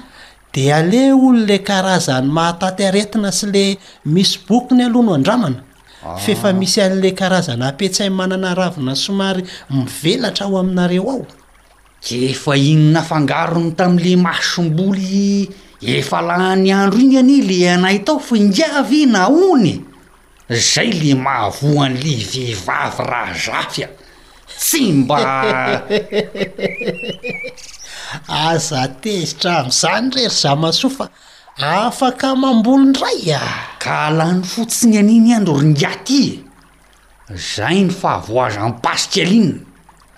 di 0.54 0.72
ale 0.72 1.10
olole 1.14 1.58
karazany 1.68 2.28
mahataty 2.38 2.84
aretina 2.88 3.32
sy 3.32 3.48
le 3.54 3.64
misy 4.14 4.38
bokyny 4.48 4.84
alohano 4.86 5.14
an-dramana 5.18 5.64
ah. 6.06 6.18
fefa 6.18 6.54
misy 6.54 6.78
a'le 6.82 7.10
karazana 7.20 7.66
ampetsay 7.74 8.10
manana 8.10 8.54
ravinay 8.56 8.96
somary 8.96 9.42
mivelatra 9.70 10.46
aho 10.46 10.58
aminareo 10.60 11.06
ao 11.12 11.26
kefa 12.04 12.54
inynafangarony 12.60 13.72
tam'ile 13.80 14.16
masom-boly 14.26 15.47
efa 15.95 16.18
alany 16.22 16.68
andro 16.80 16.99
igny 17.04 17.16
ani 17.22 17.38
le 17.49 17.60
anay 17.76 17.97
tao 18.06 18.18
fa 18.28 18.34
ingia 18.43 18.70
ve 18.89 19.01
naony 19.16 19.74
zay 20.72 20.89
le 21.01 21.12
mahavoan'le 21.26 22.16
vehivavy 22.34 23.04
raha 23.12 23.36
zafy 23.45 23.82
a 23.88 23.89
tsy 24.60 24.84
mba 24.99 25.18
aza 28.49 28.82
tezitra 29.04 29.51
am'izany 29.64 30.06
rery 30.16 30.28
za 30.41 30.51
masoa 30.62 30.91
fa 30.97 31.06
afaka 31.88 32.28
mambolinray 32.41 33.20
a 33.39 33.41
ka 33.84 33.93
alany 34.12 34.41
fotsiny 34.54 34.95
aniny 35.01 35.30
andro 35.39 35.54
ryngia 35.62 35.93
ty 36.08 36.22
e 37.32 37.36
zay 37.54 37.78
ny 37.88 37.91
fahavoaza 38.01 38.60
aminypasika 38.62 39.20
alina 39.26 39.72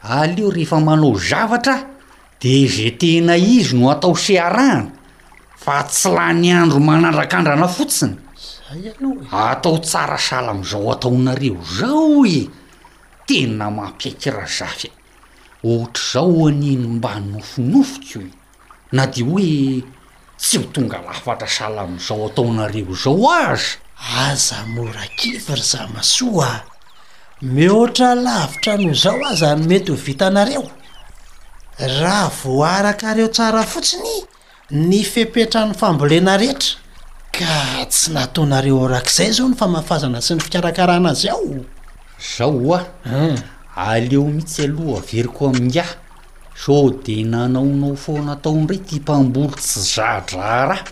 aleo 0.10 0.50
rehefa 0.54 0.80
manao 0.80 1.18
zavatra 1.18 1.90
de 2.40 2.68
ze 2.68 2.92
tena 2.92 3.36
izy 3.38 3.74
no 3.76 3.90
atao 3.92 4.16
siarahana 4.16 4.92
fa 5.64 5.82
tsy 5.84 6.10
la 6.18 6.30
ny 6.34 6.50
andro 6.54 6.80
manandrakandrana 6.80 7.68
fotsiny 7.68 8.14
e. 8.86 8.94
atao 9.32 9.78
tsara 9.82 10.18
sala 10.18 10.52
amizao 10.54 10.92
ataonareo 10.94 11.58
zao 11.78 12.26
e 12.26 12.48
tena 13.28 13.70
mampiaikira 13.72 14.46
zafy 14.58 14.90
a 14.94 14.94
ohatrazao 15.70 16.48
aniny 16.48 16.88
mba 16.88 17.20
nofinofoko 17.20 18.22
na 18.92 19.06
de 19.08 19.24
hoe 19.26 19.82
tsy 20.38 20.58
ho 20.58 20.66
tonga 20.74 21.00
lafatra 21.08 21.48
sala 21.50 21.82
am'izao 21.82 22.28
ataonareo 22.30 22.94
zao 22.94 23.26
azy 23.34 23.78
azamora 24.14 25.10
kivra 25.18 25.56
zamasoa 25.58 26.75
mihoatra 27.42 28.16
lavitra 28.16 28.78
noho 28.78 28.96
zao 28.96 29.22
a 29.28 29.36
za 29.36 29.56
ny 29.56 29.68
mety 29.68 29.90
ho 29.92 29.96
vitanareo 29.98 30.64
raha 32.00 32.30
voarakareo 32.44 33.28
tsara 33.28 33.64
fotsiny 33.64 34.24
ny 34.72 35.04
fepetrany 35.04 35.74
fambolena 35.76 36.38
rehetra 36.38 36.80
ka 37.36 37.86
tsy 37.90 38.12
nataonareo 38.16 38.80
arak'izay 38.88 39.32
zao 39.32 39.50
ny 39.50 39.56
famafazana 39.56 40.22
sy 40.22 40.34
ny 40.36 40.40
fikarakarana 40.48 41.14
zy 41.14 41.28
ao 41.28 41.60
zao 42.38 42.74
a 42.76 42.86
hmm. 43.04 43.38
aleo 43.76 44.24
mihitsy 44.24 44.64
aloha 44.64 45.02
averiko 45.04 45.50
aminiah 45.52 45.88
soo 46.66 46.90
de 47.04 47.20
nanaonao 47.24 47.96
fao 48.00 48.22
nataondreky 48.24 48.96
himpamboly 48.96 49.56
tsy 49.60 49.80
zaadraraha 49.92 50.84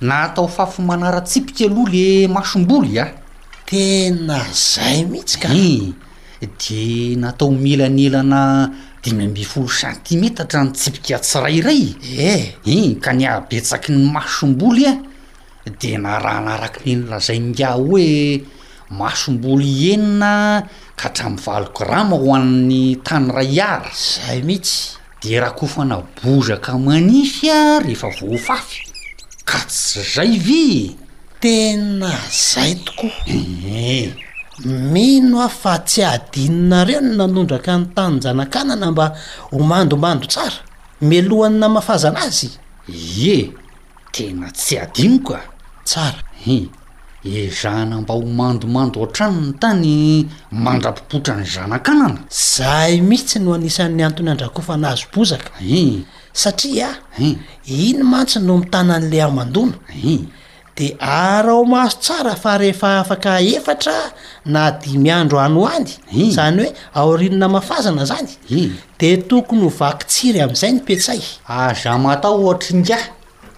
naatao 0.00 0.48
fafo 0.48 0.82
manaratsipika 0.82 1.64
aloha 1.70 1.90
le 1.92 2.04
masomboly 2.28 2.98
ah 2.98 3.21
tena 3.72 4.44
zay 4.52 5.04
mihitsy 5.08 5.38
kai 5.40 5.76
de 6.60 7.16
natao 7.16 7.48
milan 7.48 7.96
elana 7.98 8.68
de 9.02 9.10
miambe 9.16 9.40
folo 9.52 9.70
sentimetatra 9.80 10.60
ny 10.64 10.70
tsipikatsirayray 10.76 11.82
eh 12.30 12.42
i 12.74 13.00
ka 13.04 13.10
niabetsaky 13.18 13.90
ny 13.96 14.02
masom-boly 14.14 14.84
a 14.92 15.00
e, 15.64 15.70
de 15.80 15.90
na 16.02 16.12
rahnaaraky 16.24 16.78
nyno 16.86 17.06
lazaininga 17.16 17.68
hoe 17.80 18.44
masom-boly 18.98 19.72
enina 19.96 20.32
ka 21.00 21.08
hatra 21.08 21.28
miy 21.32 21.40
valo 21.44 21.68
grama 21.78 22.16
hoann'ny 22.24 22.84
tany 23.06 23.26
ray 23.36 23.56
ara 23.72 23.88
zay 23.96 24.44
mihitsy 24.48 24.76
de 25.24 25.40
raha 25.40 25.56
kofanabozaka 25.58 26.70
manisy 26.86 27.48
a 27.56 27.80
rehefa 27.84 28.08
voafafy 28.20 28.80
ka 29.48 29.58
tsy 29.70 30.00
zay 30.14 30.32
vy 30.46 30.64
tena 31.42 32.12
zay 32.54 32.74
tokoae 32.74 33.34
eh, 33.66 34.12
mino 34.66 35.40
ao 35.42 35.48
fa 35.48 35.78
tsy 35.78 36.02
adinonareo 36.04 37.00
ny 37.00 37.16
nanondraka 37.16 37.76
ny 37.78 37.86
tanyy 37.94 38.20
zana-kanana 38.20 38.90
mba 38.92 39.16
ho 39.50 39.58
mandomando 39.58 40.26
tsara 40.26 40.56
melohany 41.00 41.58
namafazana 41.58 42.18
azy 42.22 42.48
ie 42.88 43.50
tena 44.12 44.50
tsy 44.52 44.78
adinoko 44.78 45.34
a 45.34 45.40
tsara 45.84 46.22
i 46.46 46.68
eh, 47.24 47.48
izahna 47.48 48.00
mba 48.00 48.14
homandomando 48.14 49.02
an-trano 49.02 49.40
ny 49.40 49.52
tany 49.58 50.28
mandrapipotra 50.50 51.34
ny 51.36 51.44
zana-kanana 51.46 52.20
zahay 52.30 53.00
mi 53.00 53.16
tsy 53.18 53.38
no 53.40 53.54
anisan'ny 53.54 54.02
antony 54.04 54.30
andrakofa 54.30 54.76
nahazo-pozakai 54.76 55.74
eh. 55.78 55.94
satria 56.32 56.88
a 57.20 57.24
i 57.66 57.92
ny 57.98 58.02
mantsy 58.02 58.38
no 58.38 58.58
mitanan'le 58.62 59.18
ahomandonah 59.22 59.78
de 60.74 60.96
arao 60.98 61.64
maso 61.64 61.98
tsara 62.00 62.34
fa 62.34 62.56
rehefa 62.56 63.00
afaka 63.00 63.40
efatra 63.42 63.94
na 64.44 64.70
dimyandro 64.70 65.38
any 65.38 65.54
hoany 65.54 65.90
hmm. 66.10 66.30
zany 66.36 66.64
hoe 66.64 66.74
aorinona 66.94 67.48
mafazana 67.48 68.04
zany 68.10 68.28
hmm. 68.48 68.72
de 68.98 69.10
tokony 69.28 69.62
ho 69.62 69.68
vakitsiry 69.80 70.40
amn'izay 70.44 70.72
nipetsay 70.76 71.20
aza 71.48 71.92
matao 72.04 72.34
ohatranga 72.44 72.98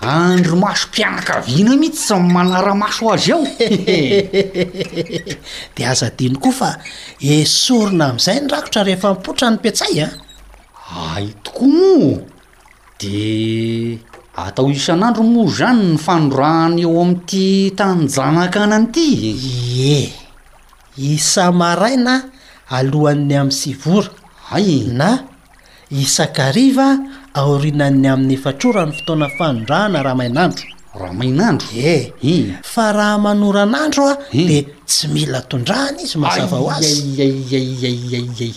andromaso 0.01 0.87
mpianaka 0.89 1.41
vina 1.47 1.77
mihitsy 1.77 2.05
say 2.09 2.19
manaramaso 2.19 3.13
azy 3.15 3.31
eo 3.31 3.47
de 5.77 5.83
azadiny 5.91 6.37
koa 6.43 6.53
fa 6.61 6.71
esorona 7.37 8.05
amn'izay 8.11 8.39
nrakotra 8.47 8.81
rehefa 8.89 9.09
mipotra 9.15 9.47
nopetsay 9.51 9.95
a 10.05 10.09
ah? 10.11 11.15
ai 11.17 11.29
ah, 11.31 11.31
tokoa 11.47 12.11
o 12.11 12.21
de 12.99 13.99
atao 14.37 14.67
isan'andro 14.71 15.23
mo 15.23 15.47
zany 15.57 15.95
ny 15.95 15.99
fanorahany 16.05 16.83
eo 16.87 16.91
am'ity 17.05 17.47
tanjanaka 17.79 18.59
anan'itye 18.67 20.11
isamaraina 21.15 22.15
alohan'ny 22.77 23.35
am'y 23.43 23.55
sivora 23.61 24.11
ay 24.57 24.71
na 24.99 25.11
isankariva 26.03 26.89
aorinany 27.41 28.07
amin'y 28.15 28.35
efatrorany 28.39 28.91
fotoana 28.97 29.29
fanondrahana 29.39 29.99
raha 30.07 30.17
mainandro 30.21 30.67
raha 31.01 31.15
mainandro 31.21 31.69
eh 31.95 32.03
i 32.33 32.59
fa 32.73 32.87
raha 32.99 33.17
manoranandro 33.25 34.07
ade 34.41 34.59
tsy 34.89 35.07
mila 35.15 35.41
tondrahany 35.51 35.99
izy 36.05 36.17
maaazava 36.23 36.57
hooasyaiaiaia 36.63 38.19
ay 38.47 38.55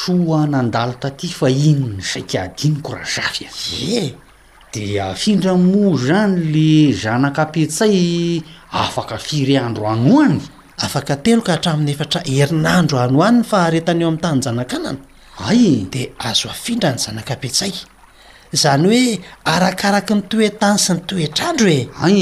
soanandalo 0.00 0.94
taty 1.02 1.28
fa 1.38 1.48
inyny 1.68 2.00
zaika 2.12 2.36
adiniko 2.48 2.90
raha 2.98 3.10
zavy 3.20 3.44
azy 3.50 3.86
eh 4.00 4.10
de 4.74 4.98
afindra 5.00 5.54
mo 5.56 5.96
zany 5.98 6.36
le 6.52 6.92
zanakapitsay 7.02 8.00
afaka 8.72 9.16
firy 9.18 9.56
andro 9.66 9.84
anoany 9.92 10.38
afaka 10.86 11.14
telo 11.24 11.40
ka 11.46 11.52
hatramin'ny 11.58 11.90
efatra 11.94 12.20
herinandro 12.36 12.96
hanoanny 13.02 13.42
fa 13.50 13.58
haretany 13.64 14.02
eo 14.04 14.08
amin'ny 14.10 14.22
tanynyjana-kanana 14.26 14.98
ay 15.50 15.62
de 15.92 16.02
azo 16.28 16.46
afindra 16.54 16.88
ny 16.94 16.98
zanakapitsay 17.06 17.72
zany 18.62 18.86
hoe 18.86 19.18
arakaraky 19.54 20.14
ny 20.18 20.22
toetany 20.30 20.78
sy 20.84 20.90
ny 20.96 21.00
toetrandro 21.08 21.66
e 21.66 21.80
ai 22.06 22.20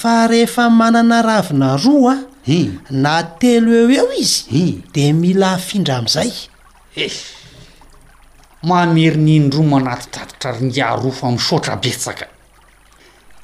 fa 0.00 0.14
rehefa 0.30 0.64
manana 0.80 1.18
ravina 1.28 1.70
roa 1.84 2.14
a 2.14 2.24
eh. 2.58 2.68
na 3.02 3.14
telo 3.42 3.70
eo 3.78 3.90
eo 3.98 4.08
izy 4.22 4.44
eh. 4.62 4.72
de 4.94 5.04
mila 5.22 5.48
afindra 5.58 5.92
am'izay 6.00 6.30
e 6.94 7.06
eh. 7.10 7.14
mamerin'indro 8.62 9.62
manaty 9.62 10.10
tatitra 10.10 10.52
ringa 10.52 10.96
rofa 11.00 11.26
amsotra 11.28 11.76
betsaka 11.76 12.26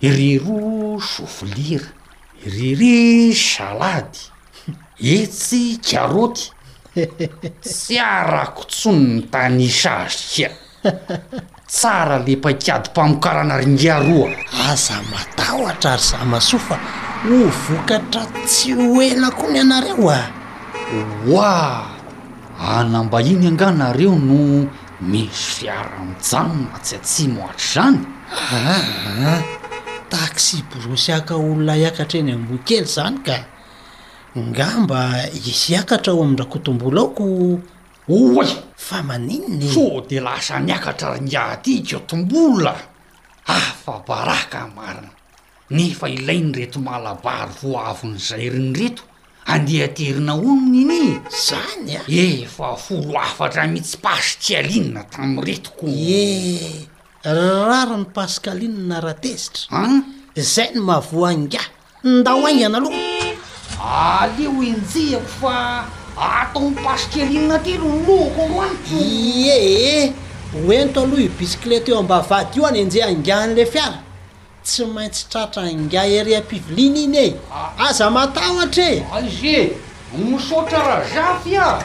ireroa 0.00 0.96
soflira 1.12 1.88
irery 2.46 3.34
salady 3.36 4.20
etsy 5.00 5.76
karoty 5.84 6.50
tsy 7.60 7.98
arako 8.00 8.64
tsony 8.64 9.02
ny 9.14 9.22
tanisazykia 9.30 10.50
tsara 11.66 12.18
le 12.26 12.36
mpahikiady 12.36 12.90
mpamokarana 12.90 13.54
ringaroa 13.60 14.30
aza 14.70 14.96
matahoatra 15.10 15.92
ary 15.92 16.02
za 16.02 16.24
maso 16.24 16.58
fa 16.58 16.78
no 17.24 17.46
vokatra 17.66 18.22
tsy 18.46 18.74
oela 18.74 19.30
koa 19.30 19.50
ny 19.52 19.60
anareo 19.60 20.10
a 20.10 20.22
oa 21.32 21.54
anambahiny 22.78 23.46
anganareo 23.50 24.14
no 24.28 24.38
misy 25.10 25.46
fiarani-janoma 25.56 26.78
tsy 26.84 26.94
atsi 26.96 27.28
moatra 27.28 27.74
zany 27.74 28.00
ah, 28.54 28.70
ah, 28.74 28.82
ah. 29.32 29.42
taxi 30.10 30.56
borosyaka 30.70 31.34
olonaiakatr 31.34 32.16
eny 32.20 32.32
ambokely 32.34 32.84
zany 32.94 33.18
ka 33.26 33.36
ngamba 34.36 35.28
izy 35.32 35.74
akatra 35.76 36.12
aho 36.12 36.22
amindrako 36.24 36.58
ho 36.58 36.60
tombolo 36.64 37.00
aoko 37.00 37.24
oe 38.08 38.44
fa 38.76 39.02
maninny 39.02 39.68
fo 39.72 40.04
de 40.04 40.20
lasa 40.20 40.60
niakatra 40.60 41.16
rngatykao 41.16 42.00
tombola 42.06 42.76
afa 43.46 44.04
baraka 44.06 44.68
marina 44.76 45.08
nefa 45.70 46.08
ilai 46.08 46.40
ny 46.44 46.52
reto 46.52 46.78
mahalabary 46.80 47.50
voavonyzayryny 47.60 48.72
reto 48.76 49.02
andeha 49.48 49.88
terina 49.96 50.34
oniny 50.36 50.82
iny 50.84 51.20
zany 51.32 51.96
a 51.96 52.02
efa 52.04 52.76
folo 52.76 53.16
afatra 53.16 53.64
mitsy 53.66 53.96
pasitkialinina 53.96 55.08
tami' 55.08 55.40
retoko 55.40 55.88
e 55.88 56.84
raha 57.24 57.80
ra 57.88 57.96
ny 57.96 58.04
pahsikalinna 58.12 59.00
rahatezitra 59.00 59.72
zay 60.36 60.68
ny 60.76 60.80
mahavoaanga 60.84 61.62
nda 62.04 62.30
ho 62.36 62.44
ainhana 62.46 62.76
aloha 62.78 63.17
aleo 63.80 64.62
enjehako 64.62 65.20
fa 65.40 65.84
atao 66.16 66.70
mipasikerinina 66.70 67.54
aty 67.54 67.78
loloko 67.78 68.40
oaeeh 68.58 70.12
oento 70.68 71.00
aloha 71.02 71.22
o 71.22 71.28
bisikileta 71.38 71.90
eo 71.92 71.98
amba 71.98 72.20
vady 72.20 72.58
io 72.58 72.66
any 72.66 72.80
anzea 72.80 73.06
angian'le 73.06 73.66
fiara 73.66 74.00
tsy 74.64 74.84
maintsy 74.84 75.26
tratra 75.30 75.62
anga 75.62 76.00
areampivilina 76.02 77.00
iny 77.04 77.16
e 77.18 77.34
ah. 77.54 77.88
aza 77.88 78.10
mataoatra 78.10 78.84
e 78.90 79.02
aizy 79.14 79.54
e 79.54 79.78
misotra 80.28 80.78
raha 80.78 81.04
zafy 81.14 81.56
a 81.56 81.78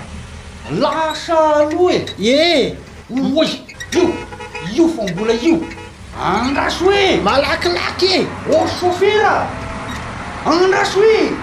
lasa 0.79 1.37
aloha 1.57 1.93
e 1.93 2.05
eh 2.19 2.75
o 3.37 3.43
io 3.43 4.05
io 4.77 4.87
fa 4.95 5.03
mbola 5.11 5.33
io 5.33 5.55
anraso 6.23 6.91
e 6.91 7.17
malakilaky 7.25 8.07
e 8.15 8.27
o 8.53 8.57
oh, 8.63 8.67
sofera 8.79 9.31
anraso 10.45 10.99
e 11.03 11.42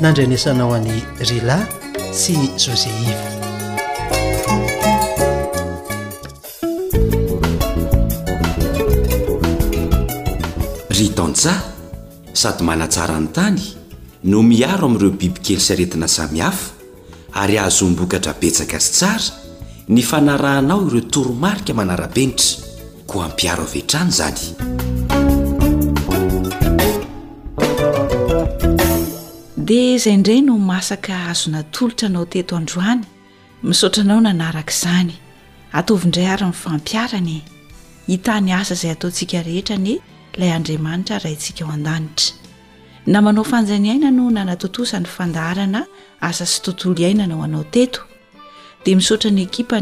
nandrianesanao 0.00 0.74
any 0.76 1.00
rila 1.24 1.56
sy 2.12 2.34
y 2.36 2.48
joseiva 2.60 3.28
ry 10.96 11.06
taonjaha 11.16 11.64
sady 12.42 12.62
manatsarany 12.68 13.28
tany 13.36 13.60
no 14.32 14.42
miharo 14.50 14.86
ami'ireo 14.88 15.16
biby 15.20 15.40
kely 15.46 15.60
saretina 15.68 16.08
samihafa 16.08 16.76
ary 17.40 17.56
ahazombokatra 17.58 18.34
betsaka 18.40 18.80
sy 18.80 18.92
tsara 19.00 19.32
ny 19.88 20.00
fanarahanao 20.10 20.80
ireo 20.88 21.02
toromarika 21.14 21.72
manarabenitra 21.72 23.06
koa 23.10 23.24
ampiaro 23.30 23.64
avehn-trana 23.68 24.12
zany 24.18 24.44
de 29.68 29.98
zaindray 29.98 30.40
no 30.40 30.58
masaka 30.58 31.14
azonatolotra 31.26 32.06
anao 32.08 32.26
teto 32.26 32.56
androany 32.56 33.04
misaotra 33.62 34.02
anao 34.02 34.20
nanarak' 34.20 34.72
zany 34.82 35.12
ataovindray 35.78 36.26
arany 36.34 36.52
fampiarany 36.62 37.36
itny 38.14 38.50
asa 38.60 38.74
zay 38.80 38.90
ataonsika 38.94 39.38
rehetra 39.48 39.76
ny 39.84 39.92
ilay 40.34 40.50
andriamanitra 40.58 41.18
ransika 41.24 41.62
oadanitra 41.66 42.28
naanao 43.12 43.44
naainano 43.50 44.24
naanyanaaoaaisaotrnya 44.36 47.26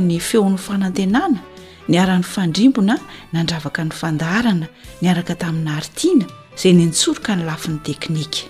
ny 0.09 0.17
feon'ny 0.29 0.59
fanantenana 0.67 1.41
ny 1.89 1.95
aran'ny 2.03 2.27
fandrimbona 2.35 2.97
nandravaka 3.33 3.81
ny 3.85 3.93
fandarana 4.01 4.67
niaraka 5.03 5.35
tamin'ny 5.43 5.71
aritiana 5.79 6.27
zay 6.61 6.73
nyntsoroka 6.79 7.31
ny 7.37 7.43
lafiny 7.51 7.79
teknika 7.89 8.43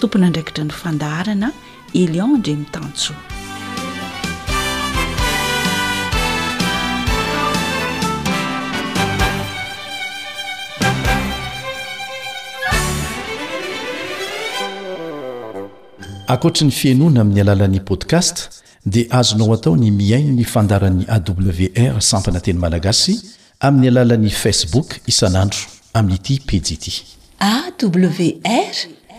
tompona 0.00 0.30
draikitfandarana 0.30 1.48
elion 1.94 2.30
ndrmitano 2.38 2.88
ankoatra 16.28 16.66
ny 16.66 16.70
fiainoana 16.80 17.20
amin'ny 17.20 17.40
alalan'ni 17.44 17.80
podcast 17.90 18.36
dia 18.92 19.06
azonao 19.18 19.52
atao 19.56 19.76
ny 19.82 19.90
miaino 20.00 20.32
ny 20.38 20.44
fandaran'ny 20.54 21.04
awr 21.16 22.00
sampana 22.10 22.40
teny 22.44 22.58
malagasy 22.64 23.14
amin'ny 23.66 23.88
alalan'ni 23.92 24.30
facebook 24.42 24.88
isan'andro 25.12 25.62
amin'n'ity 25.98 26.34
pejiity 26.50 26.92
awr 27.52 28.84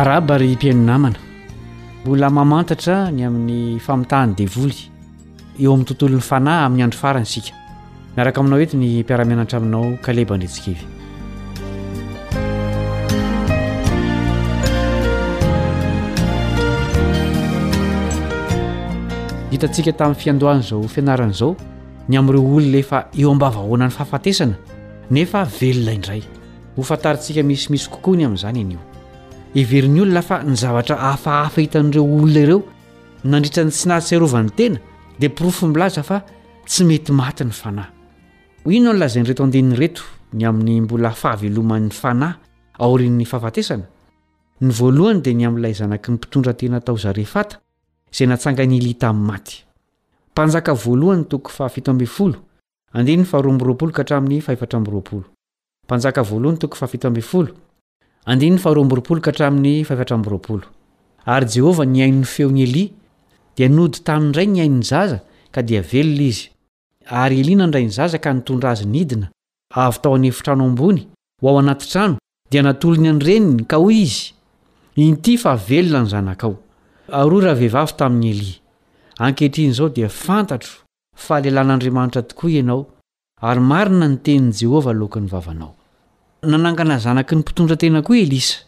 arabary 0.00 0.56
mpiainonamana 0.56 1.16
mbola 2.04 2.28
mamantatra 2.30 3.10
ny 3.10 3.24
amin'ny 3.24 3.80
famitahany 3.80 4.32
devoly 4.36 4.76
eo 5.60 5.72
amin'ny 5.72 5.86
tontolo 5.88 6.16
ny 6.16 6.20
fanahy 6.30 6.64
amin'ny 6.66 6.82
andro 6.84 6.98
faranysika 7.02 7.52
miaraka 8.16 8.40
aminao 8.40 8.58
heti 8.60 8.76
ny 8.76 8.88
mpiaramenatra 9.02 9.56
aminao 9.58 9.96
kalebandritsikaevy 10.02 10.84
hitantsika 19.52 19.92
tamin'ny 19.98 20.20
fiandohanaizao 20.22 20.82
fianaran'izao 20.94 21.52
ny 22.08 22.18
amin'ireo 22.20 22.42
olo 22.56 22.68
neefa 22.74 22.98
eo 23.18 23.32
am-ba 23.32 23.48
vahoanany 23.48 23.96
fahafatesana 23.96 24.54
nefa 25.10 25.46
velona 25.60 25.92
indray 25.96 26.22
hofantarintsika 26.76 27.42
misimisy 27.42 27.88
kokoa 27.90 28.16
ny 28.16 28.24
amin'izany 28.26 28.60
anyio 28.60 28.85
everin'ny 29.56 30.00
olona 30.02 30.22
fa 30.22 30.42
ny 30.44 30.54
zavatra 30.56 30.96
hafahafa 31.02 31.60
hitan'ireo 31.62 32.04
olona 32.14 32.40
ireo 32.44 32.62
nandritra 33.24 33.64
ny 33.64 33.70
tsy 33.70 33.88
nahaserovany 33.88 34.50
tena 34.56 34.78
dia 35.18 35.28
mpirofo 35.28 35.66
milaza 35.66 36.02
fa 36.04 36.18
tsy 36.66 36.84
mety 36.84 37.12
maty 37.12 37.44
ny 37.44 37.50
fanahy 37.52 37.88
inono 38.66 38.92
nolazay 38.92 39.22
nyreto 39.22 39.44
anden'ny 39.44 39.76
reto 39.76 40.02
ny 40.34 40.44
amin'ny 40.46 40.80
mbola 40.80 41.10
faaveloman'ny 41.10 41.90
fanahy 41.90 42.36
aorin'ny 42.78 43.24
fahafatesana 43.24 43.86
ny 44.60 44.72
voalohany 44.72 45.22
dia 45.24 45.34
ny 45.34 45.46
amn''ilay 45.48 45.74
zanaky 45.74 46.10
ny 46.10 46.16
mpitondra 46.16 46.52
tena 46.54 46.80
tao 46.80 46.96
zarefata 46.98 47.60
zay 48.12 48.26
natsanga 48.28 48.66
nylita 48.66 49.12
min'ny 49.12 49.32
maty 50.36 50.84
mnjk 55.88 57.56
andiny 58.30 58.58
faroaamboroolo 58.58 59.22
ka 59.24 59.30
tramin'ny 59.36 59.74
fafiatramboroolo 59.88 60.66
ary 61.34 61.46
jehovah 61.54 61.86
niainy 61.94 62.24
feony 62.34 62.62
elia 62.66 62.90
dia 63.56 63.68
nody 63.78 63.98
taminindray 64.08 64.46
ny 64.54 64.58
ain'ny 64.64 64.82
zaza 64.88 65.18
ka 65.54 65.60
dia 65.68 65.80
velona 65.92 66.26
izy 66.30 66.44
ary 67.22 67.36
eliana 67.42 67.64
andray 67.68 67.84
ny 67.86 67.92
zaza 67.98 68.18
ka 68.24 68.30
nitondra 68.34 68.68
azy 68.74 68.84
ny 68.92 68.98
idina 69.04 69.26
avy 69.84 69.98
tao 70.02 70.12
anyefitrano 70.18 70.62
ambony 70.70 71.00
ho 71.40 71.48
ao 71.50 71.58
anaty 71.62 71.86
trano 71.92 72.14
dia 72.50 72.62
natolony 72.66 73.08
anyreniny 73.12 73.62
ka 73.70 73.76
hoy 73.84 73.96
izy 74.08 74.26
inty 75.06 75.38
fa 75.44 75.52
velona 75.68 76.02
ny 76.04 76.10
zanakao 76.14 76.54
aryo 77.20 77.38
raha 77.44 77.58
vehivavy 77.62 77.94
tamin'ny 78.00 78.28
elia 78.34 78.54
ankehitrin' 79.26 79.70
izao 79.72 79.88
dia 79.88 80.08
fantatro 80.24 80.72
fa 81.26 81.38
lehilan'andriamanitra 81.40 82.22
tokoa 82.30 82.50
ianao 82.58 82.82
ary 83.48 83.62
marina 83.72 84.06
ny 84.12 84.18
tenin'i 84.26 84.56
jehovah 84.62 84.94
alokany 84.96 85.30
vavanao 85.36 85.75
nanangana 86.42 86.98
zanaky 86.98 87.34
ny 87.36 87.40
mpitondra 87.40 87.76
tena 87.76 88.02
koa 88.02 88.16
elisa 88.16 88.58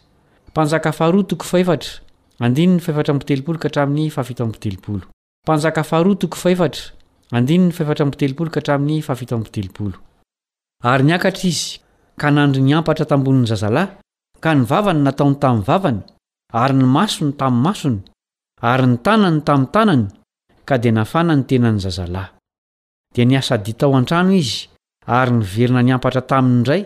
mpanjaka 0.49 0.91
faroato 0.91 1.37
an'ny 2.39 2.79
tanjak 5.47 5.77
aote 5.77 6.21
an'nyt 8.71 9.97
ary 10.83 11.03
niakatra 11.03 11.43
izy 11.47 11.79
ka 12.15 12.29
nandry 12.31 12.61
niampatra 12.61 13.05
tamboni'ny 13.05 13.47
zazalahy 13.47 13.89
ka 14.39 14.53
nivavany 14.55 15.01
nataony 15.03 15.35
tamin'ny 15.35 15.65
vavany 15.67 15.99
ary 16.53 16.73
ny 16.73 16.85
masony 16.85 17.33
tamin'ny 17.35 17.63
masony 17.65 17.99
ary 18.61 18.87
ny 18.87 18.97
tanany 19.03 19.41
tamin'ny 19.41 19.71
tanany 19.73 20.05
ka 20.65 20.77
dia 20.77 20.91
nafana 20.91 21.35
ny 21.35 21.43
tenany 21.43 21.79
zazalahy 21.83 22.31
dia 23.13 23.25
niasadita 23.25 23.85
ao 23.85 23.95
an-trano 23.97 24.31
izy 24.33 24.69
ary 25.05 25.31
nyverina 25.31 25.81
nyampatra 25.83 26.21
taminy 26.21 26.53
indray 26.59 26.85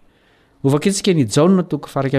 ovaketsika 0.63 1.13
ny 1.13 1.25
jaonna 1.35 1.63
tooaro 1.63 2.09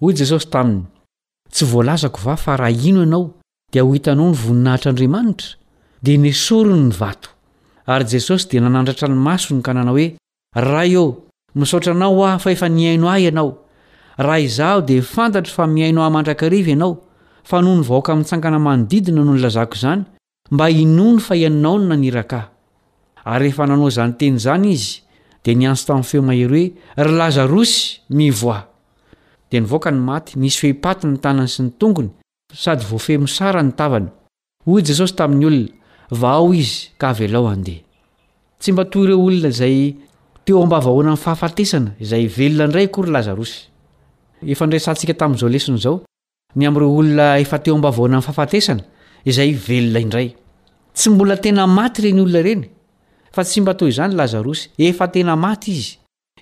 hoy 0.00 0.12
jesosy 0.14 0.48
taminy 0.50 0.84
tsy 1.50 1.64
voalazako 1.64 2.20
va 2.24 2.36
fa 2.36 2.56
raha 2.56 2.70
ino 2.70 3.00
ianao 3.00 3.30
dia 3.72 3.82
ho 3.84 3.92
hitanao 3.92 4.30
ny 4.30 4.36
voninahitr'andriamanitra 4.36 5.48
dia 6.02 6.18
nisoro 6.18 6.76
ny 6.76 6.90
vato 7.00 7.28
ary 7.86 8.04
jesosy 8.08 8.48
dia 8.50 8.60
nanandratra 8.60 9.08
ny 9.08 9.14
masony 9.14 9.62
ka 9.62 9.72
nanao 9.74 9.94
hoe 9.96 10.16
ra 10.56 10.82
io 10.86 11.04
misaotra 11.54 11.92
anao 11.94 12.26
ao 12.26 12.38
fa 12.38 12.50
efa 12.50 12.68
niaino 12.68 13.08
ahy 13.10 13.24
ianao 13.28 13.58
raha 14.18 14.38
izaho 14.38 14.80
dia 14.82 14.98
ifantatro 14.98 15.52
fa 15.54 15.66
miaino 15.66 16.00
aho 16.02 16.10
mandrakriv 16.10 16.68
ianao 16.68 17.05
fa 17.48 17.58
nony 17.62 17.82
vahoaka 17.88 18.10
amin'nytsangana 18.12 18.58
manodidina 18.66 19.22
nony 19.26 19.38
lazako 19.44 19.74
izany 19.80 20.02
mba 20.52 20.66
inony 20.82 21.18
fa 21.26 21.34
ianao 21.42 21.76
no 21.80 21.86
nanirakaahy 21.92 22.46
ary 23.24 23.38
rehefa 23.44 23.64
nanao 23.70 23.90
zany 23.96 24.12
teny 24.20 24.38
zany 24.44 24.66
izy 24.76 24.96
di 25.44 25.52
niantso 25.60 25.84
tamin'ny 25.88 26.06
feo 26.10 26.22
mahery 26.30 26.44
hoe 26.48 26.72
rylazarosy 27.08 27.76
mivoi 28.18 28.60
dea 29.50 29.60
nivaoka 29.64 29.90
ny 29.94 30.00
maty 30.08 30.32
misy 30.42 30.64
epatina 30.74 31.12
n 31.14 31.18
tanany 31.24 31.48
sy 31.54 31.60
ny 31.66 31.70
tongony 31.80 32.10
sady 32.62 32.84
voafe 32.90 33.14
mosara 33.24 33.62
ny 33.66 33.72
tavana 33.80 34.10
hoy 34.66 34.82
jesosy 34.88 35.14
tamin'ny 35.20 35.44
olona 35.50 35.68
va 36.20 36.30
ao 36.38 36.48
izy 36.62 36.78
ka 37.00 37.06
havelao 37.12 37.46
andeha 37.54 37.80
tsy 38.60 38.72
mba 38.72 38.84
toy 38.92 39.04
ireo 39.06 39.22
olona 39.26 39.50
zay 39.60 39.76
teo 40.44 40.62
amba 40.66 40.78
vahoana 40.86 41.12
n 41.14 41.16
fahafatesana 41.24 41.90
zay 42.10 42.26
velona 42.38 42.64
indray 42.68 42.88
ko 42.94 43.02
ry 43.02 43.10
lazarosyt'zlesnazo 43.16 45.94
ny 46.58 46.64
amnireo 46.68 46.92
olona 47.00 47.26
efa 47.42 47.58
teo 47.64 47.76
mbavaona 47.80 48.16
n'ny 48.16 48.24
fafatesana 48.28 48.82
izay 49.30 49.50
velona 49.66 50.00
indray 50.06 50.28
tsy 50.96 51.08
mbola 51.12 51.36
tena 51.44 51.62
maty 51.76 51.98
reny 52.08 52.20
olona 52.24 52.40
ireny 52.42 52.62
fa 53.34 53.44
sy 53.44 53.60
mba 53.62 53.72
to 53.78 53.84
izany 53.92 54.14
lazarosy 54.18 54.64
efa 54.88 55.06
tena 55.14 55.34
maty 55.46 55.70
izy 55.78 55.92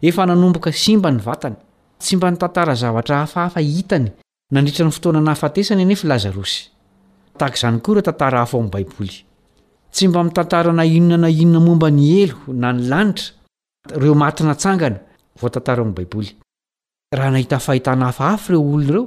efa 0.08 0.22
nanomboka 0.30 0.70
simba 0.84 1.10
ny 1.14 1.20
vatany 1.26 1.56
tsy 2.02 2.14
mba 2.16 2.28
nytantara 2.30 2.74
zavatra 2.82 3.16
hafahafahitany 3.24 4.06
nandritra 4.54 4.86
ny 4.86 4.92
fotoana 4.96 5.20
na 5.26 5.32
hafatesany 5.34 5.82
anefa 5.84 6.06
lazarosy 6.12 6.60
taazanykoa 7.38 7.92
reo 7.96 8.04
tantara 8.08 8.38
hafo 8.42 8.56
m'y 8.62 8.70
baiboly 8.74 9.16
tsy 9.92 10.08
mba 10.08 10.20
mitantara 10.28 10.70
nainona 10.80 11.18
na 11.26 11.30
inona 11.42 11.60
momba 11.68 11.88
ny 11.98 12.04
elo 12.22 12.38
naahaaaeo 17.34 19.06